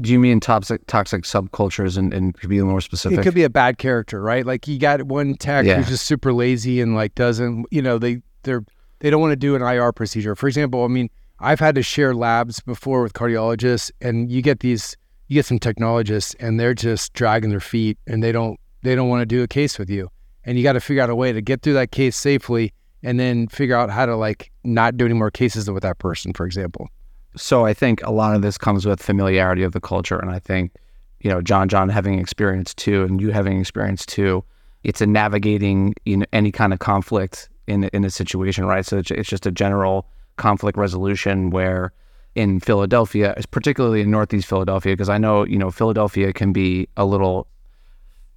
[0.00, 3.18] Do you mean toxic toxic subcultures and, and could be more specific?
[3.18, 4.44] It could be a bad character, right?
[4.44, 5.76] Like you got one tech Yeah.
[5.76, 8.64] who's just super lazy and like doesn't, you know, they they're
[8.98, 10.34] they don't want to do an IR procedure.
[10.34, 14.60] For example, I mean, I've had to share labs before with cardiologists, and you get
[14.60, 14.96] these,
[15.28, 19.08] you get some technologists, and they're just dragging their feet, and they don't they don't
[19.08, 20.10] want to do a case with you,
[20.44, 23.18] and you got to figure out a way to get through that case safely, and
[23.18, 26.46] then figure out how to like not do any more cases with that person, for
[26.46, 26.88] example.
[27.36, 30.38] so I think a lot of this comes with familiarity of the culture, and I
[30.38, 30.72] think
[31.20, 34.44] you know John John having experience too, and you having experience too.
[34.84, 38.84] It's a navigating you know, any kind of conflict in in a situation, right?
[38.86, 41.92] So it's, it's just a general conflict resolution where
[42.34, 47.04] in Philadelphia, particularly in Northeast Philadelphia, because I know you know Philadelphia can be a
[47.04, 47.46] little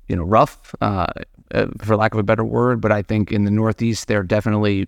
[0.08, 1.08] you know rough, uh,
[1.54, 4.88] uh, for lack of a better word, but I think in the Northeast they're definitely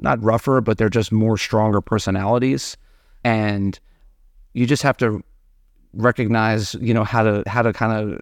[0.00, 2.76] not rougher, but they're just more stronger personalities.
[3.24, 3.78] And
[4.52, 5.22] you just have to
[5.94, 8.20] recognize you know how to how to kind of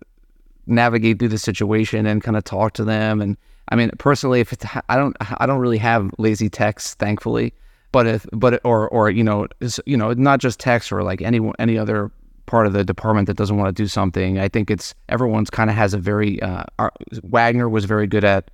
[0.67, 3.21] navigate through the situation and kind of talk to them.
[3.21, 3.37] And
[3.71, 7.55] i mean personally if it's i don't i don't really have lazy techs thankfully
[7.93, 11.23] but if but or or you know is, you know not just text or like
[11.23, 12.11] any any other
[12.47, 15.71] part of the department that doesn't want to do something i think it's everyone's kind
[15.71, 18.51] of has a very uh, our, wagner was very good at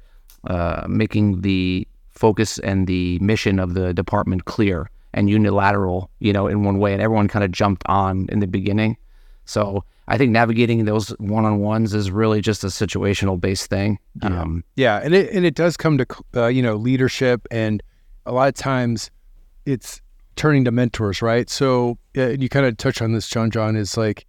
[0.48, 6.46] uh, making the focus and the mission of the department clear and unilateral, you know,
[6.46, 8.96] in one way, and everyone kind of jumped on in the beginning.
[9.44, 13.98] So I think navigating those one-on-ones is really just a situational based thing.
[14.22, 14.40] Yeah.
[14.40, 17.82] Um, Yeah, and it and it does come to uh, you know leadership, and
[18.26, 19.10] a lot of times
[19.66, 20.00] it's
[20.36, 21.50] turning to mentors, right?
[21.50, 23.50] So uh, you kind of touch on this, John.
[23.50, 24.24] John is like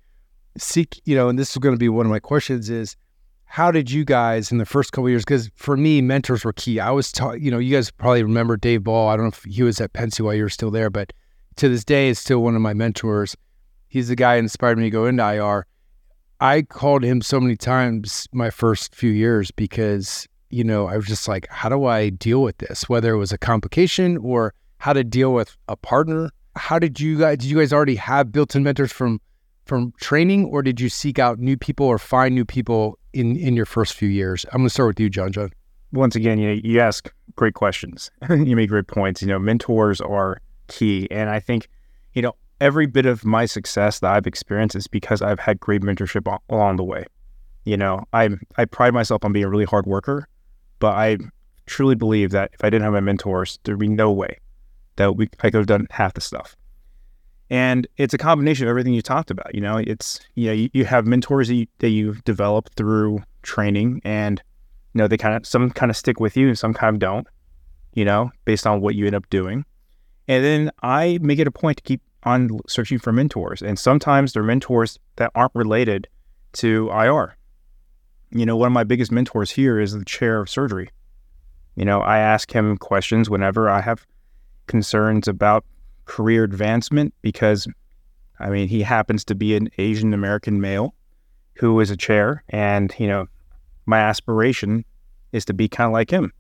[0.57, 2.97] seek, you know, and this is going to be one of my questions: is
[3.45, 5.23] how did you guys in the first couple years?
[5.23, 6.79] Because for me, mentors were key.
[6.79, 9.07] I was taught, you know, you guys probably remember Dave Ball.
[9.07, 11.13] I don't know if he was at State while you were still there, but
[11.55, 13.35] to this day, is still one of my mentors.
[13.87, 15.65] He's the guy who inspired me to go into IR.
[16.39, 21.07] I called him so many times my first few years because, you know, I was
[21.07, 22.87] just like, how do I deal with this?
[22.87, 26.31] Whether it was a complication or how to deal with a partner.
[26.55, 29.19] How did you guys, did you guys already have built in mentors from,
[29.65, 33.55] from training or did you seek out new people or find new people in, in
[33.55, 34.45] your first few years?
[34.51, 35.51] I'm going to start with you, Junjian.
[35.91, 38.09] once again, you you ask great questions.
[38.29, 39.21] you make great points.
[39.21, 41.69] You know, mentors are key, and I think,
[42.13, 45.81] you know, every bit of my success that I've experienced is because I've had great
[45.81, 47.05] mentorship al- along the way.
[47.65, 50.27] You know, I I pride myself on being a really hard worker,
[50.79, 51.17] but I
[51.65, 54.37] truly believe that if I didn't have my mentors, there'd be no way
[54.97, 56.55] that we I could have done half the stuff.
[57.49, 59.55] And it's a combination of everything you talked about.
[59.55, 63.23] You know, it's you know you, you have mentors that, you, that you've developed through
[63.47, 64.41] training and
[64.93, 66.99] you know they kind of some kind of stick with you and some kind of
[66.99, 67.27] don't
[67.93, 69.63] you know based on what you end up doing
[70.27, 74.33] and then i make it a point to keep on searching for mentors and sometimes
[74.33, 76.07] they're mentors that aren't related
[76.51, 77.37] to ir
[78.31, 80.89] you know one of my biggest mentors here is the chair of surgery
[81.75, 84.05] you know i ask him questions whenever i have
[84.67, 85.65] concerns about
[86.05, 87.67] career advancement because
[88.39, 90.93] i mean he happens to be an asian american male
[91.55, 93.27] who is a chair and you know
[93.87, 94.85] my aspiration
[95.31, 96.31] is to be kind of like him.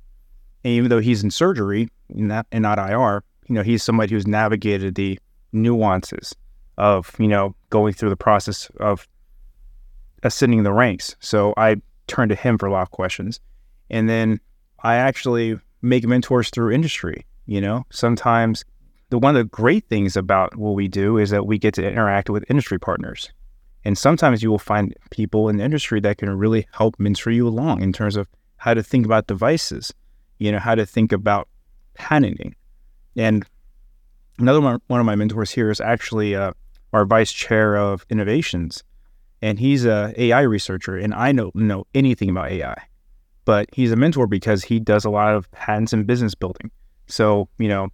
[0.63, 4.27] And even though he's in surgery, not and not IR, you know, he's somebody who's
[4.27, 5.17] navigated the
[5.53, 6.35] nuances
[6.77, 9.07] of, you know, going through the process of
[10.23, 11.15] ascending the ranks.
[11.19, 13.39] So I turn to him for a lot of questions.
[13.89, 14.39] And then
[14.83, 17.85] I actually make mentors through industry, you know.
[17.89, 18.63] Sometimes
[19.09, 21.87] the one of the great things about what we do is that we get to
[21.87, 23.31] interact with industry partners.
[23.85, 27.47] And sometimes you will find people in the industry that can really help mentor you
[27.47, 29.93] along in terms of how to think about devices,
[30.39, 31.47] you know, how to think about
[31.93, 32.53] patenting.
[33.15, 33.45] And
[34.39, 36.51] another one, one of my mentors here is actually uh,
[36.91, 38.83] our vice chair of innovations,
[39.41, 42.75] and he's a AI researcher, and I don't know anything about AI,
[43.45, 46.71] but he's a mentor because he does a lot of patents and business building.
[47.07, 47.89] So, you know,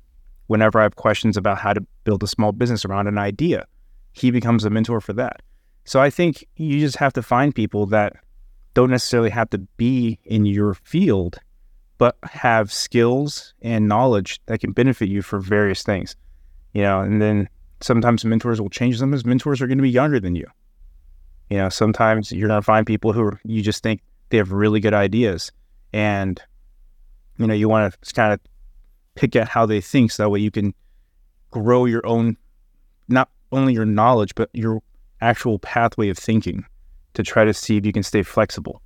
[0.48, 3.66] whenever I have questions about how to build a small business around an idea,
[4.12, 5.42] he becomes a mentor for that.
[5.86, 8.14] So I think you just have to find people that
[8.74, 11.38] don't necessarily have to be in your field,
[11.98, 16.16] but have skills and knowledge that can benefit you for various things.
[16.74, 17.50] You know, and then
[17.82, 18.98] sometimes mentors will change.
[18.98, 20.48] Sometimes mentors are going to be younger than you.
[21.50, 24.52] You know, sometimes you're going to find people who are, you just think they have
[24.52, 25.52] really good ideas,
[25.92, 26.42] and
[27.38, 28.40] you know, you want to kind of
[29.16, 30.74] pick at how they think, so that way you can
[31.52, 32.38] grow your own,
[33.08, 34.82] not only your knowledge, but your
[35.22, 36.66] actual pathway of thinking
[37.14, 38.82] to try to see if you can stay flexible.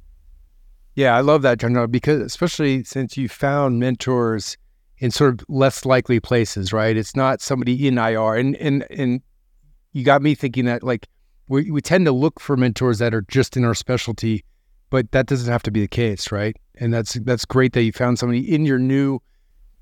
[0.95, 4.57] Yeah, I love that, John, because especially since you found mentors
[4.97, 6.97] in sort of less likely places, right?
[6.97, 9.21] It's not somebody in IR, and and and
[9.93, 11.07] you got me thinking that like
[11.47, 14.43] we we tend to look for mentors that are just in our specialty,
[14.89, 16.55] but that doesn't have to be the case, right?
[16.79, 19.19] And that's that's great that you found somebody in your new,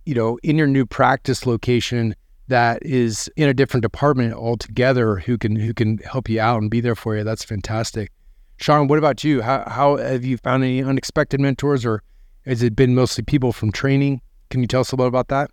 [0.05, 2.15] you know, in your new practice location
[2.47, 6.69] that is in a different department altogether who can who can help you out and
[6.69, 7.23] be there for you.
[7.23, 8.11] That's fantastic.
[8.57, 9.41] Sean, what about you?
[9.41, 12.03] How how have you found any unexpected mentors, or
[12.45, 14.21] has it been mostly people from training?
[14.49, 15.49] Can you tell us a little about that?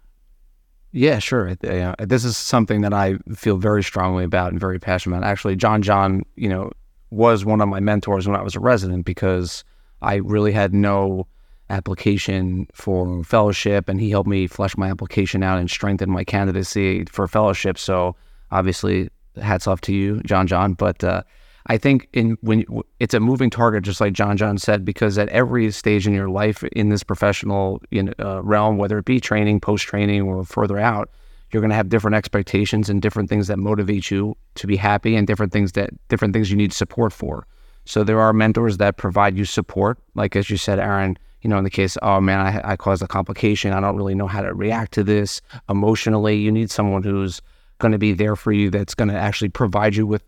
[0.92, 1.54] Yeah, sure.
[1.54, 5.26] This is something that I feel very strongly about and very passionate about.
[5.26, 6.70] Actually, Junjian, you know,
[7.10, 9.64] was one of my mentors when I was a resident because
[10.02, 11.26] I really had no
[11.72, 17.04] application for fellowship, and he helped me flesh my application out and strengthen my candidacy
[17.06, 17.78] for fellowship.
[17.78, 18.14] So
[18.50, 19.08] obviously,
[19.40, 20.76] hats off to you, Junjian.
[20.76, 21.22] But uh,
[21.66, 22.64] I think in when
[23.00, 26.62] it's a moving target, just like Junjian said, because at every stage in your life
[26.64, 27.80] in this professional
[28.20, 31.10] uh, realm, whether it be training, post training, or further out,
[31.50, 35.16] you're going to have different expectations and different things that motivate you to be happy,
[35.16, 37.46] and different things that different things you need support for.
[37.84, 41.58] So there are mentors that provide you support, like as you said, Aaron you know,
[41.58, 43.72] in the case, oh man, I, I caused a complication.
[43.72, 46.36] I don't really know how to react to this emotionally.
[46.36, 47.42] You need someone who's
[47.78, 50.22] going to be there for you that's going to actually provide you with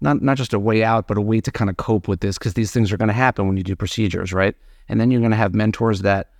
[0.00, 2.36] not not just a way out, but a way to kind of cope with this
[2.36, 4.54] because these things are going to happen when you do procedures, right?
[4.88, 6.30] And then you're going to have mentors that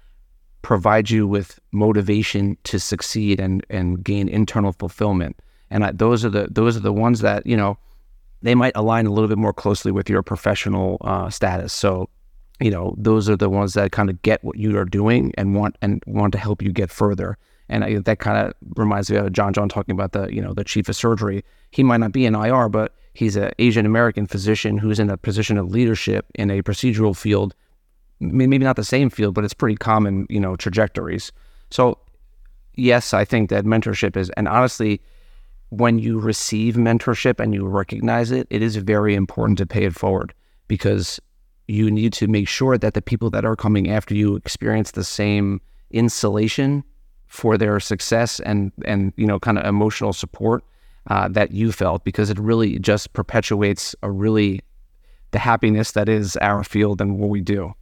[0.62, 5.36] provide you with motivation to succeed and and gain internal fulfillment.
[5.70, 7.78] And I, those are the those are the ones that you know
[8.42, 11.72] they might align a little bit more closely with your professional uh, status.
[11.72, 12.10] So
[12.60, 15.54] you know, those are the ones that kind of get what you are doing and
[15.54, 17.36] want and want to help you get further.
[17.68, 20.64] And I, that kind of reminds me of Junjian talking about the, you know, the
[20.64, 21.44] chief of surgery.
[21.70, 25.16] He might not be an IR, but he's an Asian American physician who's in a
[25.16, 27.54] position of leadership in a procedural field.
[28.20, 31.32] Maybe not the same field, but it's pretty common, you know, trajectories.
[31.70, 31.98] So,
[32.74, 35.02] yes, I think that mentorship is, and honestly,
[35.70, 39.94] when you receive mentorship and you recognize it, it is very important to pay it
[39.94, 40.32] forward
[40.68, 41.20] because
[41.68, 45.04] you need to make sure that the people that are coming after you experience the
[45.04, 46.84] same insulation
[47.26, 50.64] for their success and and you know kind of emotional support
[51.08, 54.60] uh, that you felt because it really just perpetuates a really
[55.30, 57.72] the happiness that is our field and what we do.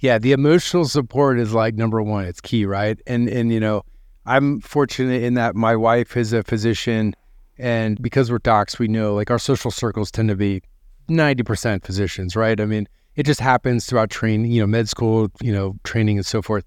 [0.00, 2.24] Yeah, the emotional support is like number one.
[2.24, 3.00] It's key, right?
[3.06, 3.84] And and you know,
[4.26, 7.14] I'm fortunate in that my wife is a physician,
[7.58, 10.62] and because we're docs, we know like our social circles tend to be
[11.08, 12.60] ninety percent physicians, right?
[12.60, 16.26] I mean, it just happens throughout training, you know, med school, you know, training and
[16.26, 16.64] so forth.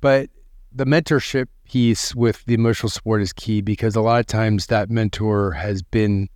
[0.00, 0.30] But
[0.72, 4.90] the mentorship piece with the emotional support is key because a lot of times that
[4.90, 6.28] mentor has been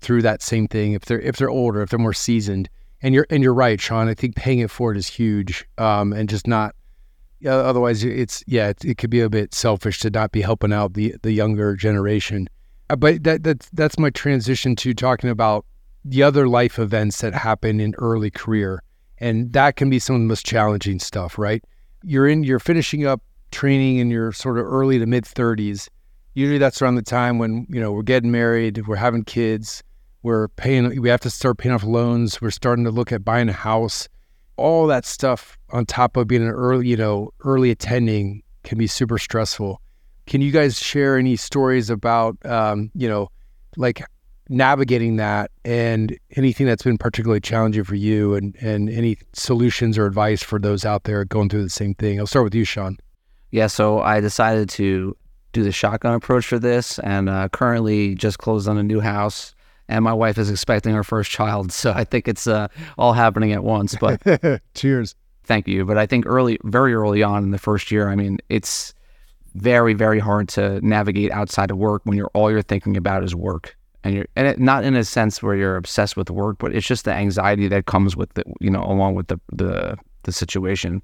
[0.00, 0.92] through that same thing.
[0.92, 2.68] If they're if they're older, if they're more seasoned,
[3.00, 4.08] and you're and you're right, Sean.
[4.08, 6.74] I think paying it forward is huge, um, and just not.
[7.40, 10.72] Yeah, otherwise, it's yeah, it, it could be a bit selfish to not be helping
[10.72, 12.48] out the the younger generation.
[12.90, 15.64] Uh, but that that's that's my transition to talking about
[16.04, 18.82] the other life events that happen in early career
[19.22, 21.64] and that can be some of the most challenging stuff, right?
[22.02, 25.88] You're in, you're finishing up training in your sort of early to mid 30s.
[26.34, 29.84] Usually that's around the time when, you know, we're getting married, we're having kids,
[30.24, 33.48] we're paying, we have to start paying off loans, we're starting to look at buying
[33.48, 34.08] a house.
[34.56, 38.88] All that stuff on top of being an early, you know, early attending can be
[38.88, 39.80] super stressful.
[40.26, 43.28] Can you guys share any stories about, um, you know,
[43.76, 44.02] like
[44.52, 50.06] navigating that and anything that's been particularly challenging for you and, and any solutions or
[50.06, 52.20] advice for those out there going through the same thing.
[52.20, 52.98] I'll start with you, Sean.
[53.50, 55.16] Yeah, so I decided to
[55.52, 59.54] do the shotgun approach for this and uh, currently just closed on a new house
[59.88, 61.72] and my wife is expecting her first child.
[61.72, 63.96] So I think it's uh, all happening at once.
[63.96, 64.22] But
[64.74, 65.14] cheers.
[65.44, 65.84] Thank you.
[65.84, 68.94] But I think early, very early on in the first year, I mean, it's
[69.54, 73.34] very, very hard to navigate outside of work when you're all you're thinking about is
[73.34, 76.74] work and you're and it, not in a sense where you're obsessed with work, but
[76.74, 80.32] it's just the anxiety that comes with the you know along with the the the
[80.32, 81.02] situation.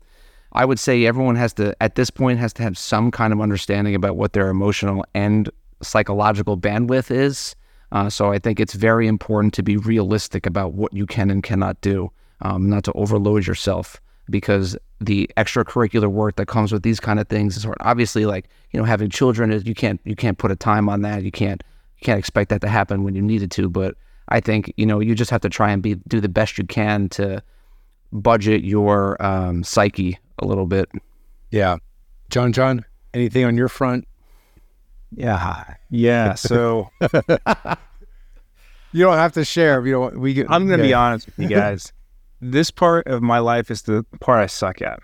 [0.53, 3.41] I would say everyone has to, at this point, has to have some kind of
[3.41, 5.51] understanding about what their emotional and
[5.83, 7.55] psychological bandwidth is.
[7.93, 11.43] Uh, so I think it's very important to be realistic about what you can and
[11.43, 17.01] cannot do, um, not to overload yourself because the extracurricular work that comes with these
[17.01, 20.39] kind of things is obviously like you know having children is you can't you can't
[20.39, 21.63] put a time on that you can't
[21.99, 23.95] you can't expect that to happen when you need it to but
[24.29, 26.65] I think you know you just have to try and be do the best you
[26.65, 27.43] can to
[28.13, 30.89] budget your um, psyche a little bit.
[31.51, 31.77] Yeah,
[32.31, 32.85] John, John,
[33.15, 34.07] anything on your front?
[35.15, 36.35] Yeah, yeah.
[36.35, 37.09] So you
[39.05, 39.85] don't have to share.
[39.87, 40.35] You know, we.
[40.35, 40.91] Get, I'm going to yeah.
[40.91, 41.93] be honest with you guys.
[42.41, 45.01] this part of my life is the part I suck at.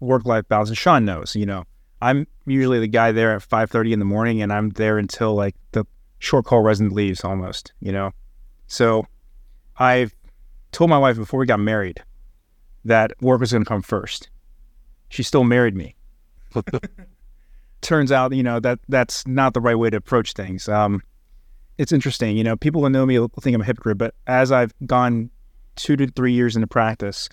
[0.00, 0.68] Work life balance.
[0.68, 1.36] And Sean knows.
[1.36, 1.64] You know,
[2.00, 5.54] I'm usually the guy there at 5:30 in the morning, and I'm there until like
[5.72, 5.84] the
[6.18, 7.72] short call resident leaves almost.
[7.80, 8.12] You know,
[8.66, 9.06] so
[9.76, 10.14] I've
[10.72, 12.02] told my wife before we got married
[12.84, 14.30] that work was going to come first.
[15.08, 15.96] She still married me.
[17.80, 20.68] Turns out, you know, that that's not the right way to approach things.
[20.68, 21.02] Um,
[21.78, 24.50] it's interesting, you know, people who know me will think I'm a hypocrite, but as
[24.50, 25.30] I've gone
[25.76, 27.28] two to three years into practice,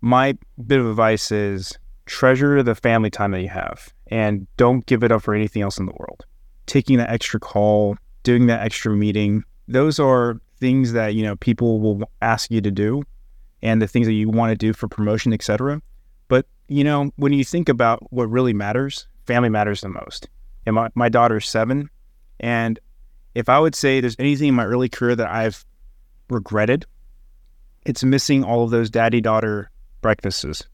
[0.00, 1.76] my bit of advice is
[2.10, 5.78] treasure the family time that you have and don't give it up for anything else
[5.78, 6.26] in the world.
[6.66, 11.80] Taking that extra call, doing that extra meeting, those are things that, you know, people
[11.80, 13.04] will ask you to do
[13.62, 15.80] and the things that you want to do for promotion, etc.
[16.26, 20.28] But, you know, when you think about what really matters, family matters the most.
[20.66, 21.90] And my, my daughter's seven.
[22.40, 22.80] And
[23.36, 25.64] if I would say there's anything in my early career that I've
[26.28, 26.86] regretted,
[27.86, 29.70] it's missing all of those daddy daughter
[30.02, 30.64] breakfasts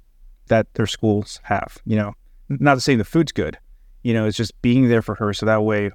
[0.48, 1.78] that their schools have.
[1.84, 2.14] You know,
[2.48, 3.58] not to say the food's good,
[4.02, 5.32] you know, it's just being there for her.
[5.32, 5.90] So that way,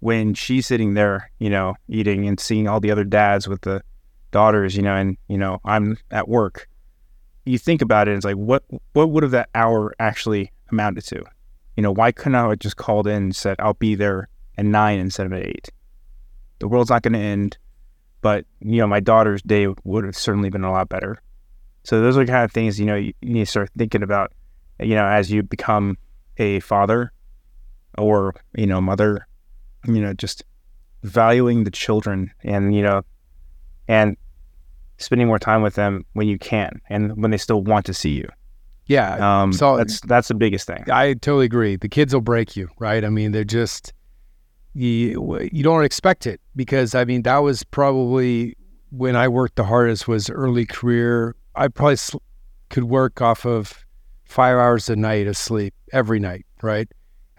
[0.00, 3.82] when she's sitting there, you know, eating and seeing all the other dads with the
[4.30, 6.68] daughters, you know, and, you know, I'm at work,
[7.44, 11.24] you think about it, it's like, what, what would have that hour actually amounted to?
[11.76, 14.64] You know, why couldn't I have just called in and said, I'll be there at
[14.64, 15.70] nine instead of at eight?
[16.58, 17.58] The world's not going to end,
[18.20, 21.20] but you know, my daughter's day would have certainly been a lot better.
[21.86, 24.02] So those are the kind of things you know you, you need to start thinking
[24.02, 24.32] about.
[24.80, 25.96] You know, as you become
[26.36, 27.12] a father
[27.96, 29.26] or you know mother,
[29.86, 30.44] you know, just
[31.02, 33.02] valuing the children and you know,
[33.88, 34.16] and
[34.98, 38.10] spending more time with them when you can and when they still want to see
[38.10, 38.28] you.
[38.86, 40.84] Yeah, Um, so- that's that's the biggest thing.
[40.92, 41.76] I totally agree.
[41.76, 43.04] The kids will break you, right?
[43.04, 43.92] I mean, they're just
[44.74, 45.38] you.
[45.52, 48.56] You don't expect it because I mean that was probably
[48.90, 51.34] when I worked the hardest was early career.
[51.56, 52.18] I probably sl-
[52.68, 53.84] could work off of
[54.24, 56.88] five hours a night of sleep every night, right?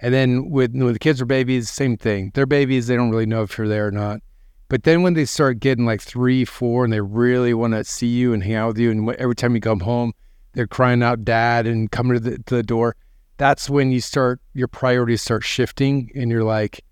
[0.02, 2.32] And then with when the kids are babies, same thing.
[2.34, 4.22] They're babies; they don't really know if you're there or not.
[4.70, 8.08] But then when they start getting like three, four, and they really want to see
[8.08, 10.14] you and hang out with you, and every time you come home,
[10.54, 12.96] they're crying out "dad" and coming to the, to the door.
[13.38, 16.84] That's when you start your priorities start shifting, and you're like,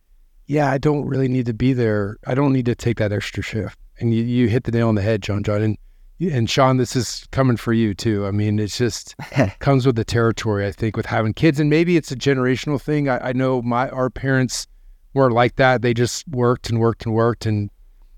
[0.48, 2.18] "Yeah, I don't really need to be there.
[2.26, 4.96] I don't need to take that extra shift." And you, you hit the nail on
[4.96, 5.44] the head, John.
[5.44, 5.78] John, and
[6.20, 8.26] and Sean, this is coming for you too.
[8.26, 9.16] I mean, it's just
[9.60, 10.66] comes with the territory.
[10.66, 13.10] I think with having kids, and maybe it's a generational thing.
[13.10, 14.68] I, I know my our parents
[15.14, 15.82] were like that.
[15.82, 17.70] They just worked and worked and worked, and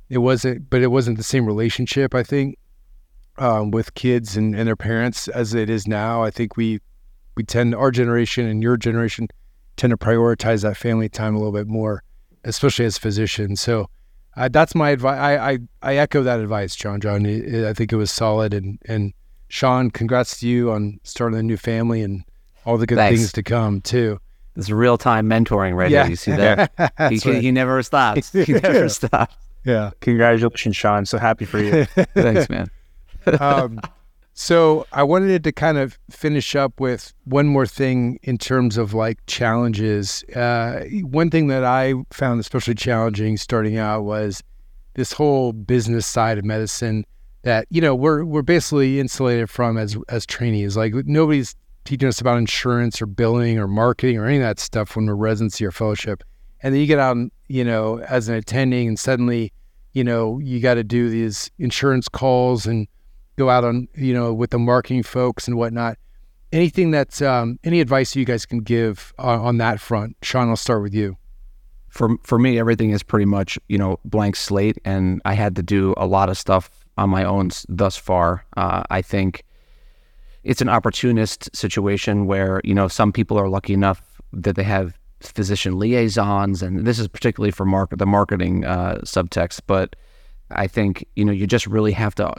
[0.09, 0.69] it wasn't.
[0.69, 2.13] But it wasn't the same relationship.
[2.13, 2.57] I think
[3.39, 6.23] um, with kids and, and their parents as it is now.
[6.23, 6.79] I think we
[7.35, 9.27] we tend our generation and your generation
[9.75, 12.03] tend to prioritize that family time a little bit more,
[12.43, 13.61] especially as physicians.
[13.61, 13.89] So.
[14.37, 15.17] Uh, that's my advice.
[15.19, 17.01] I, I, I echo that advice, John.
[17.01, 18.53] John, It- it- I think it was solid.
[18.53, 19.13] And and
[19.49, 22.23] Sean, congrats to you on starting a new family and
[22.65, 23.19] all the good Thanks.
[23.19, 24.19] things to come too.
[24.55, 26.03] This is real time mentoring right Yeah.
[26.03, 26.09] here.
[26.11, 26.71] You see that?
[27.09, 27.41] he, he, right.
[27.41, 28.31] he never stops.
[28.31, 29.35] He never stops.
[29.65, 29.91] Yeah.
[30.01, 31.05] Congratulations, Sean.
[31.05, 31.85] So happy for you.
[32.13, 32.69] Thanks, man.
[33.39, 33.79] um,
[34.39, 38.93] so I wanted to kind of finish up with one more thing in terms of
[38.93, 40.23] like challenges.
[40.35, 44.43] Uh, one thing that I found especially challenging starting out was
[44.93, 47.03] this whole business side of medicine
[47.41, 50.77] that you know we're we're basically insulated from as as trainees.
[50.77, 54.95] Like nobody's teaching us about insurance or billing or marketing or any of that stuff
[54.95, 56.23] when we're residency or fellowship.
[56.61, 57.17] And then you get out,
[57.47, 59.51] you know, as an attending, and suddenly,
[59.93, 62.87] you know, you got to do these insurance calls and
[63.37, 65.97] go out on, you know, with the marketing folks and whatnot.
[66.51, 70.49] Anything that's um, any advice you guys can give on, on that front, Sean?
[70.49, 71.17] I'll start with you.
[71.89, 75.63] for for me, everything is pretty much you know blank slate, and I had to
[75.63, 78.45] do a lot of stuff on my own thus far.
[78.55, 79.43] Uh, I think
[80.43, 84.97] it's an opportunist situation where you know some people are lucky enough that they have
[85.19, 89.61] physician liaisons, and this is particularly for market the marketing uh, subtext.
[89.67, 89.97] But
[90.49, 92.33] I think you know you just really have to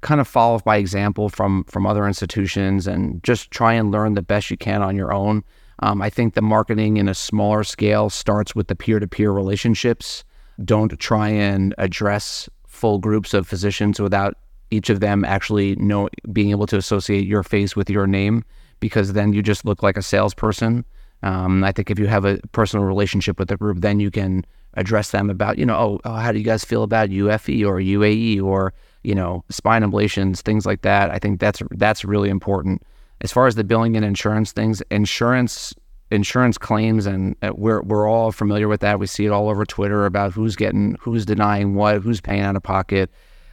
[0.00, 4.22] kind of follow by example from from other institutions and just try and learn the
[4.22, 5.44] best you can on your own.
[5.80, 9.32] Um, I think the marketing in a smaller scale starts with the peer to peer
[9.32, 10.24] relationships.
[10.64, 14.36] Don't try and address full groups of physicians without
[14.70, 18.44] each of them actually know being able to associate your face with your name
[18.78, 20.84] because then you just look like a salesperson.
[21.22, 24.44] Um, I think if you have a personal relationship with the group, then you can
[24.74, 27.78] address them about, you know, oh, oh, how do you guys feel about UFE or
[27.78, 28.72] UAE or
[29.02, 31.10] you know spine ablations, things like that.
[31.10, 32.82] I think that's that's really important.
[33.22, 35.74] As far as the billing and insurance things, insurance
[36.10, 38.98] insurance claims, and uh, we're we're all familiar with that.
[38.98, 42.56] We see it all over Twitter about who's getting, who's denying what, who's paying out
[42.56, 43.10] of pocket.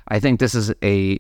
[0.08, 1.20] I think this is a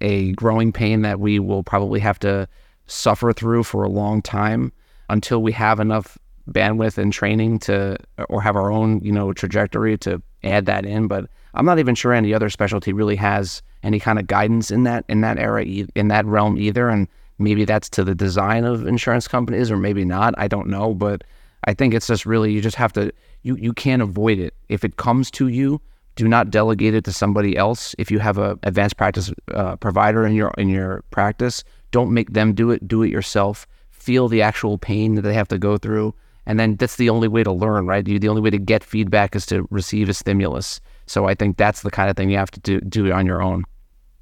[0.00, 2.48] a growing pain that we will probably have to
[2.86, 4.72] suffer through for a long time
[5.08, 6.16] until we have enough
[6.52, 7.96] bandwidth and training to
[8.28, 11.94] or have our own you know trajectory to add that in but i'm not even
[11.94, 15.86] sure any other specialty really has any kind of guidance in that in that area
[15.94, 20.04] in that realm either and maybe that's to the design of insurance companies or maybe
[20.04, 21.22] not i don't know but
[21.64, 24.54] i think it's just really you just have to you you can't avoid it.
[24.68, 25.80] If it comes to you
[26.16, 27.94] do not delegate it to somebody else.
[27.96, 32.32] If you have a advanced practice uh, provider in your in your practice don't make
[32.32, 33.66] them do it do it yourself.
[33.90, 36.14] Feel the actual pain that they have to go through
[36.46, 38.06] and then that's the only way to learn, right?
[38.06, 40.80] You, the only way to get feedback is to receive a stimulus.
[41.06, 43.42] So I think that's the kind of thing you have to do, do on your
[43.42, 43.64] own.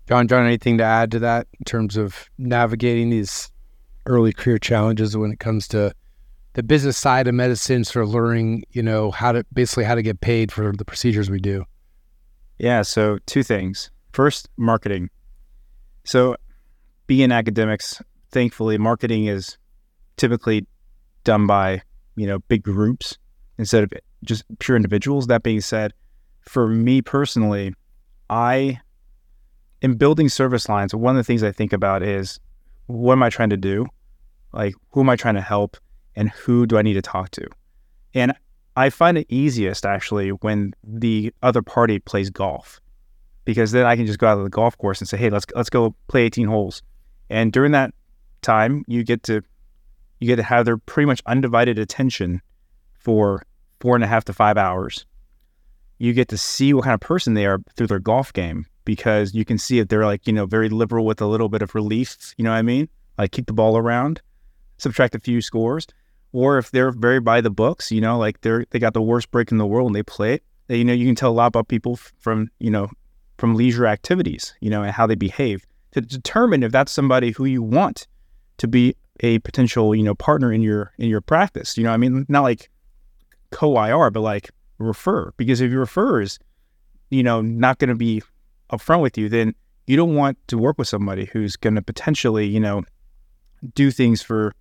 [0.09, 3.51] John, John, anything to add to that in terms of navigating these
[4.07, 5.93] early career challenges when it comes to
[6.55, 10.03] the business side of medicine, sort of learning, you know, how to basically how to
[10.03, 11.65] get paid for the procedures we do?
[12.59, 12.83] Yeah.
[12.83, 13.91] So two things.
[14.13, 15.11] First, marketing.
[16.05, 16.37] So
[17.07, 19.59] being academics, thankfully, marketing is
[20.17, 20.67] typically
[21.23, 21.83] done by
[22.19, 23.17] you know, big groups
[23.59, 23.93] instead of
[24.25, 25.27] just pure individuals.
[25.29, 25.93] That being said,
[26.41, 27.75] for me personally,
[28.29, 28.81] I
[29.81, 32.41] in building service lines, one of the things I think about is
[32.87, 33.87] what am I trying to do?
[34.53, 35.77] Like who am I trying to help
[36.17, 37.47] and who do I need to talk to?
[38.15, 38.33] And
[38.77, 42.81] I find it easiest actually when the other party plays golf.
[43.45, 45.47] Because then I can just go out of the golf course and say, "Hey, let's
[45.55, 46.83] let's go play 18 holes."
[47.31, 47.95] And during that
[48.43, 49.43] time, you get to
[50.21, 52.41] you get to have their pretty much undivided attention
[52.93, 53.45] for
[53.81, 55.07] four and a half to five hours.
[55.99, 59.35] You get to see what kind of person they are through their golf game because
[59.35, 61.75] you can see if they're like, you know, very liberal with a little bit of
[61.75, 62.89] relief, you know what I mean?
[63.17, 64.21] Like kick the ball around,
[64.79, 65.87] subtract a few scores.
[66.33, 69.31] Or if they're very by the books, you know, like they're they got the worst
[69.31, 70.43] break in the world and they play it.
[70.69, 72.91] You know, you can tell a lot about people from, you know,
[73.39, 77.45] from leisure activities, you know, and how they behave to determine if that's somebody who
[77.45, 78.07] you want
[78.59, 81.77] to be a potential, you know, partner in your in your practice.
[81.77, 82.71] You know, I mean, not like
[83.51, 85.33] co-IR, but like refer.
[85.37, 86.39] Because if your refer is,
[87.11, 88.23] you know, not going to be
[88.73, 89.55] upfront with you, then
[89.87, 92.85] you don't want to work with somebody who's going to potentially, you know,
[93.75, 94.55] do things for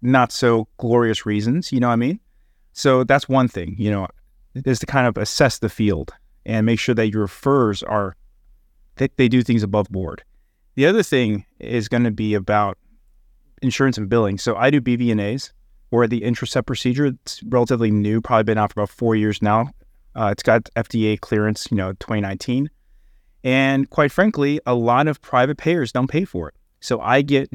[0.00, 1.72] not so glorious reasons.
[1.72, 2.20] You know what I mean?
[2.72, 3.74] So that's one thing.
[3.78, 4.08] You know,
[4.54, 6.12] is to kind of assess the field
[6.46, 8.16] and make sure that your refers are
[8.96, 10.22] that they do things above board.
[10.74, 12.78] The other thing is going to be about
[13.62, 14.38] insurance and billing.
[14.38, 15.52] So I do BVNAs
[15.90, 17.06] or the Intracept procedure.
[17.06, 19.70] It's relatively new, probably been out for about four years now.
[20.14, 22.70] Uh, it's got FDA clearance, you know, 2019.
[23.44, 26.54] And quite frankly, a lot of private payers don't pay for it.
[26.80, 27.50] So I get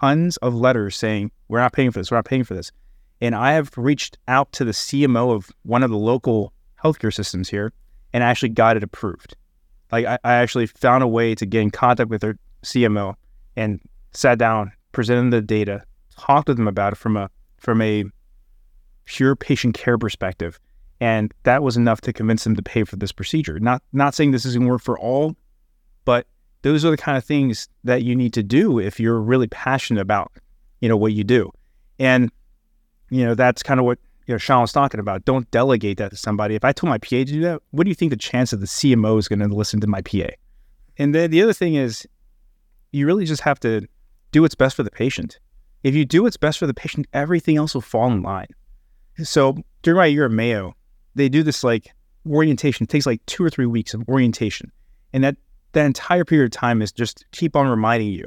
[0.00, 2.72] tons of letters saying, we're not paying for this, we're not paying for this.
[3.20, 7.48] And I have reached out to the CMO of one of the local healthcare systems
[7.48, 7.72] here
[8.12, 9.36] and actually got it approved.
[9.90, 13.14] Like I, I actually found a way to get in contact with their CMO
[13.56, 13.80] and
[14.12, 15.84] sat down present them the data,
[16.18, 18.04] talked to them about it from a from a
[19.04, 20.58] pure patient care perspective.
[21.00, 23.58] And that was enough to convince them to pay for this procedure.
[23.60, 25.36] Not not saying this isn't work for all,
[26.04, 26.26] but
[26.62, 30.00] those are the kind of things that you need to do if you're really passionate
[30.00, 30.32] about,
[30.80, 31.52] you know, what you do.
[31.98, 32.30] And,
[33.10, 35.24] you know, that's kind of what you know Sean was talking about.
[35.24, 36.54] Don't delegate that to somebody.
[36.54, 38.60] If I told my PA to do that, what do you think the chance of
[38.60, 40.28] the CMO is going to listen to my PA?
[40.96, 42.06] And then the other thing is,
[42.92, 43.86] you really just have to
[44.34, 45.38] do what's best for the patient.
[45.84, 48.48] If you do what's best for the patient, everything else will fall in line.
[49.22, 50.74] So during my year at Mayo,
[51.14, 51.92] they do this like
[52.28, 52.82] orientation.
[52.82, 54.72] It takes like two or three weeks of orientation.
[55.12, 55.36] And that
[55.72, 58.26] that entire period of time is just keep on reminding you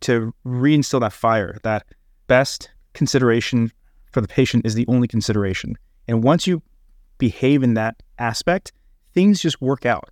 [0.00, 1.86] to reinstill that fire, that
[2.26, 3.72] best consideration
[4.12, 5.74] for the patient is the only consideration.
[6.06, 6.60] And once you
[7.16, 8.72] behave in that aspect,
[9.14, 10.10] things just work out.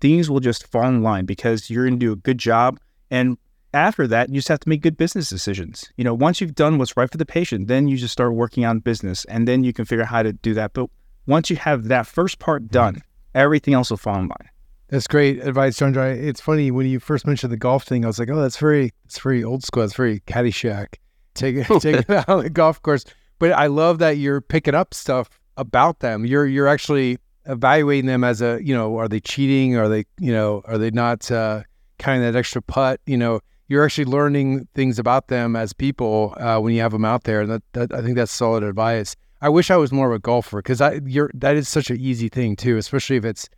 [0.00, 2.78] Things will just fall in line because you're going to do a good job.
[3.10, 3.38] And
[3.74, 5.92] after that, you just have to make good business decisions.
[5.96, 8.64] You know, once you've done what's right for the patient, then you just start working
[8.64, 10.72] on business and then you can figure out how to do that.
[10.72, 10.90] But
[11.26, 13.02] once you have that first part done,
[13.34, 14.50] everything else will fall in line.
[14.88, 15.92] That's great advice, John.
[15.94, 16.10] John.
[16.10, 18.04] It's funny when you first mentioned the golf thing.
[18.04, 19.82] I was like, oh, that's very, it's very old school.
[19.82, 20.94] It's very Caddyshack.
[21.34, 23.04] Take it, take it out on the golf course.
[23.38, 26.24] But I love that you're picking up stuff about them.
[26.24, 29.76] You're you're actually evaluating them as a, you know, are they cheating?
[29.76, 31.62] Are they, you know, are they not uh,
[31.98, 33.00] kind of that extra putt?
[33.06, 37.04] You know, you're actually learning things about them as people uh, when you have them
[37.04, 37.40] out there.
[37.40, 39.16] And that, that I think that's solid advice.
[39.40, 42.00] I wish I was more of a golfer because I you're that is such an
[42.00, 43.48] easy thing too, especially if it's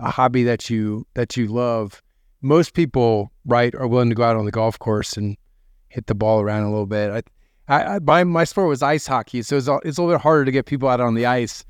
[0.00, 2.02] a hobby that you that you love.
[2.42, 5.36] Most people, right, are willing to go out on the golf course and
[5.88, 7.26] hit the ball around a little bit.
[7.68, 10.20] I, I, I my my sport was ice hockey, so it's, it's a little bit
[10.20, 11.64] harder to get people out on the ice.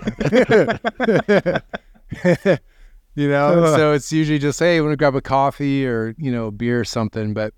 [3.18, 6.50] you know, so it's usually just hey, want to grab a coffee or you know
[6.50, 7.34] beer or something.
[7.34, 7.52] But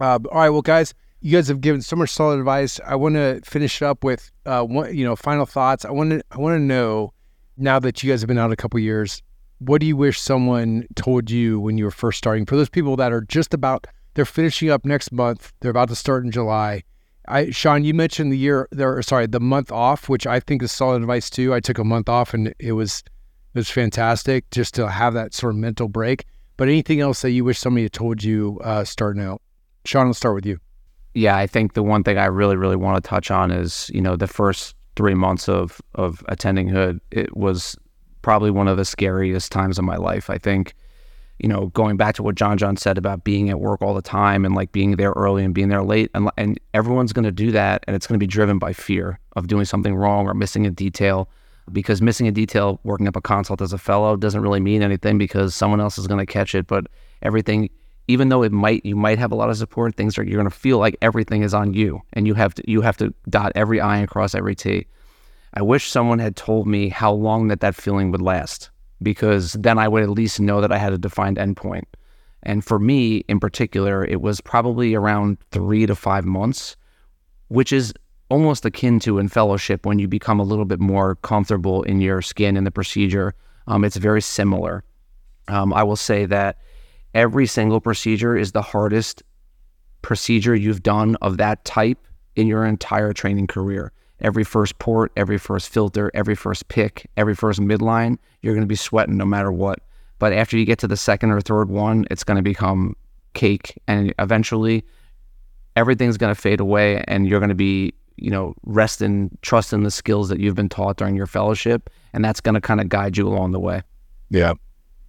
[0.00, 2.80] uh, all right, well, guys, you guys have given so much solid advice.
[2.86, 5.84] I want to finish up with uh, one, you know, final thoughts.
[5.84, 7.12] I want to I want to know
[7.56, 9.22] now that you guys have been out a couple years,
[9.58, 12.46] what do you wish someone told you when you were first starting?
[12.46, 15.94] For those people that are just about, they're finishing up next month, they're about to
[15.94, 16.82] start in July.
[17.28, 20.72] I, Sean, you mentioned the year there, sorry, the month off, which I think is
[20.72, 21.54] solid advice too.
[21.54, 23.02] I took a month off and it was,
[23.54, 26.26] it was fantastic just to have that sort of mental break.
[26.56, 29.40] But anything else that you wish somebody had told you uh, starting out?
[29.84, 30.58] Sean, let's start with you.
[31.14, 34.00] Yeah, I think the one thing I really, really want to touch on is, you
[34.00, 37.76] know, the first three months of of attending Hood, it was
[38.22, 40.30] probably one of the scariest times of my life.
[40.30, 40.74] I think,
[41.38, 44.44] you know, going back to what Junjian said about being at work all the time
[44.44, 47.52] and like being there early and being there late, and and everyone's going to do
[47.52, 50.66] that, and it's going to be driven by fear of doing something wrong or missing
[50.66, 51.28] a detail.
[51.72, 55.16] Because missing a detail working up a consult as a fellow doesn't really mean anything
[55.16, 56.66] because someone else is going to catch it.
[56.66, 56.86] But
[57.22, 57.70] everything,
[58.06, 59.94] even though it might, you might have a lot of support.
[59.94, 62.70] Things are you're going to feel like everything is on you, and you have to
[62.70, 64.86] you have to dot every i and cross every t.
[65.54, 68.70] I wish someone had told me how long that that feeling would last
[69.02, 71.84] because then I would at least know that I had a defined endpoint.
[72.42, 76.76] And for me in particular, it was probably around three to five months,
[77.48, 77.94] which is
[78.28, 82.22] almost akin to in fellowship when you become a little bit more comfortable in your
[82.22, 83.34] skin and the procedure.
[83.66, 84.84] Um, it's very similar.
[85.48, 86.58] Um, I will say that
[87.12, 89.22] every single procedure is the hardest
[90.02, 91.98] procedure you've done of that type
[92.36, 97.34] in your entire training career every first port, every first filter, every first pick, every
[97.34, 99.80] first midline, you're going to be sweating no matter what.
[100.18, 102.96] But after you get to the second or third one, it's going to become
[103.34, 103.80] cake.
[103.86, 104.84] And eventually,
[105.76, 109.72] everything's going to fade away and you're going to be, you know, rest and trust
[109.72, 111.90] in the skills that you've been taught during your fellowship.
[112.12, 113.82] And that's going to kind of guide you along the way.
[114.30, 114.54] Yeah.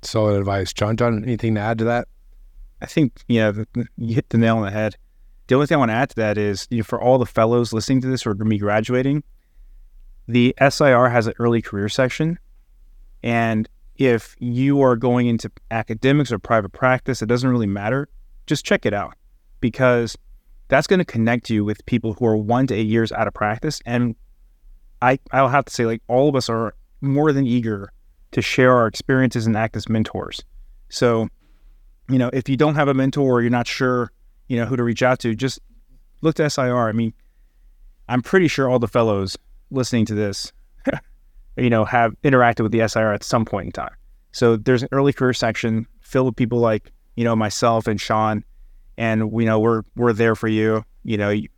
[0.01, 0.73] Solid advice.
[0.73, 2.07] John, John, anything to add to that?
[2.81, 3.65] I think, you know,
[3.97, 4.95] you hit the nail on the head.
[5.47, 7.25] The only thing I want to add to that is you know, for all the
[7.25, 9.23] fellows listening to this or me graduating,
[10.27, 12.39] the SIR has an early career section.
[13.23, 18.09] And if you are going into academics or private practice, it doesn't really matter.
[18.47, 19.15] Just check it out
[19.61, 20.17] because
[20.67, 23.33] that's going to connect you with people who are one to eight years out of
[23.33, 23.81] practice.
[23.85, 24.15] And
[25.01, 27.91] I, I'll have to say, like, all of us are more than eager
[28.31, 30.43] to share our experiences and act as mentors.
[30.89, 31.27] So,
[32.09, 34.11] you know, if you don't have a mentor or you're not sure
[34.47, 35.59] you know, who to reach out to, just
[36.21, 36.87] look to SIR.
[36.87, 37.13] I mean,
[38.07, 39.37] I'm pretty sure all the fellows
[39.71, 40.51] listening to this,
[41.57, 43.95] you know, have interacted with the SIR at some point in time.
[44.31, 48.43] So there's an early career section filled with people like, you know, myself and Sean,
[48.97, 50.83] and we know we're we're there for you.
[51.03, 51.49] You know, you,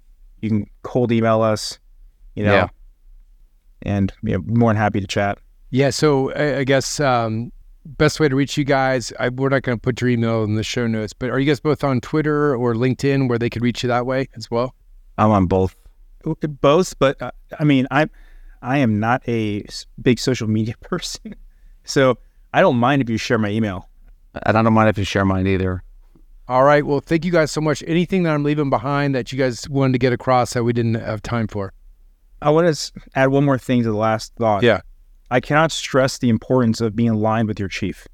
[0.41, 1.79] you can cold email us,
[2.35, 2.67] you know, yeah.
[3.81, 5.39] and you know, more than happy to chat.
[5.69, 5.89] Yeah.
[5.89, 7.51] So I, I guess um,
[7.88, 9.13] best way to reach you guys?
[9.19, 11.45] I, we're not going to put your email in the show notes, but are you
[11.45, 14.75] guys both on Twitter or LinkedIn where they could reach you that way as well?
[15.17, 15.75] I'm on both.
[16.23, 18.09] Both, but uh, I mean, I
[18.61, 19.65] I am not a
[20.01, 21.35] big social media person,
[21.85, 22.17] so
[22.53, 23.88] I don't mind if you share my email.
[24.45, 25.83] And I don't mind if you share mine either.
[26.49, 26.85] All right.
[26.85, 27.83] Well, thank you guys so much.
[27.85, 30.93] Anything that I'm leaving behind that you guys wanted to get across that we didn't
[30.95, 31.73] have time for?
[32.41, 34.63] I want to add one more thing to the last thought.
[34.63, 34.81] Yeah.
[35.29, 38.07] I cannot stress the importance of being aligned with your chief.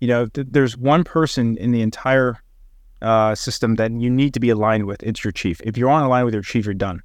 [0.00, 2.36] You know, th- there's one person in the entire
[3.00, 5.02] uh, system that you need to be aligned with.
[5.02, 5.60] It's your chief.
[5.64, 7.02] If you're on aligned with your chief, you're done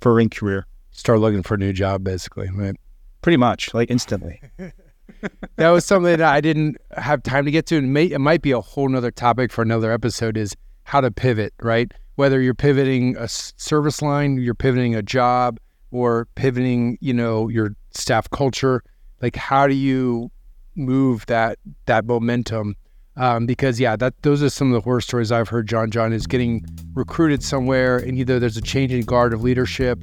[0.00, 0.66] for a ring career.
[0.92, 2.76] Start looking for a new job, basically, right?
[3.20, 4.40] Pretty much, like instantly.
[5.56, 7.78] that was something that I didn't have time to get to.
[7.78, 11.10] And may, it might be a whole nother topic for another episode is how to
[11.10, 11.92] pivot, right?
[12.16, 15.58] Whether you're pivoting a service line, you're pivoting a job,
[15.94, 18.82] or pivoting, you know, your staff culture?
[19.22, 20.30] Like, how do you
[20.74, 22.74] move that that momentum?
[23.16, 25.68] Um, because yeah, that those are some of the horror stories I've heard.
[25.68, 30.02] John John is getting recruited somewhere, and either there's a change in guard of leadership,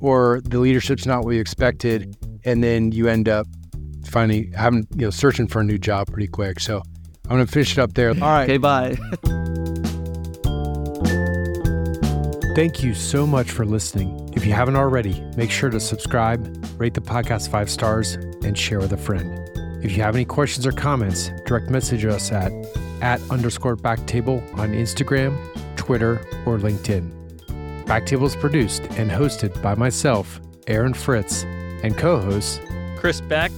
[0.00, 3.46] or the leadership's not what you expected, and then you end up
[4.08, 6.60] finding having you know searching for a new job pretty quick.
[6.60, 6.82] So
[7.24, 8.10] I'm gonna finish it up there.
[8.10, 8.44] All right.
[8.44, 8.96] Okay, bye.
[12.54, 14.32] Thank you so much for listening.
[14.34, 18.80] If you haven't already, make sure to subscribe, rate the podcast five stars, and share
[18.80, 19.38] with a friend.
[19.84, 22.50] If you have any questions or comments, direct message us at
[23.00, 25.36] at underscore backtable on Instagram,
[25.76, 27.12] Twitter, or LinkedIn.
[27.84, 31.44] Backtable is produced and hosted by myself, Aaron Fritts,
[31.84, 32.60] and co-hosts
[32.98, 33.52] Chris Beck,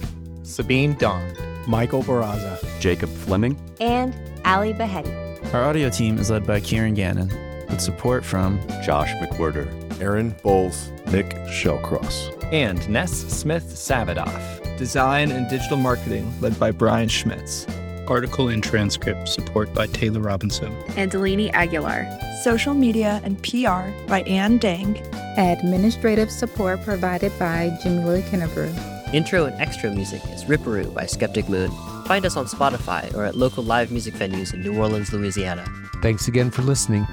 [0.51, 5.53] Sabeen Dhand, Michael Barraza, Jacob Fleming, and Ally Baheti.
[5.53, 7.29] Our audio team is led by Kieran Gannon,
[7.69, 9.67] with support from Josh McWhirter,
[10.01, 14.77] Aaron Bowles, Nick Shellcross, and Ness Smith Savadoff.
[14.77, 17.65] Design and Digital Marketing led by Brian Schmitz.
[18.07, 20.75] Article and transcript support by Taylor Robinson.
[20.97, 22.09] And Delaney Aguilar.
[22.43, 24.97] Social media and PR by Ann Dang.
[25.37, 29.00] Administrative support provided by Jamila Kennebrew.
[29.13, 31.69] Intro and extra music is Ripperoo by Skeptic Moon.
[32.05, 35.65] Find us on Spotify or at local live music venues in New Orleans, Louisiana.
[36.01, 37.05] Thanks again for listening.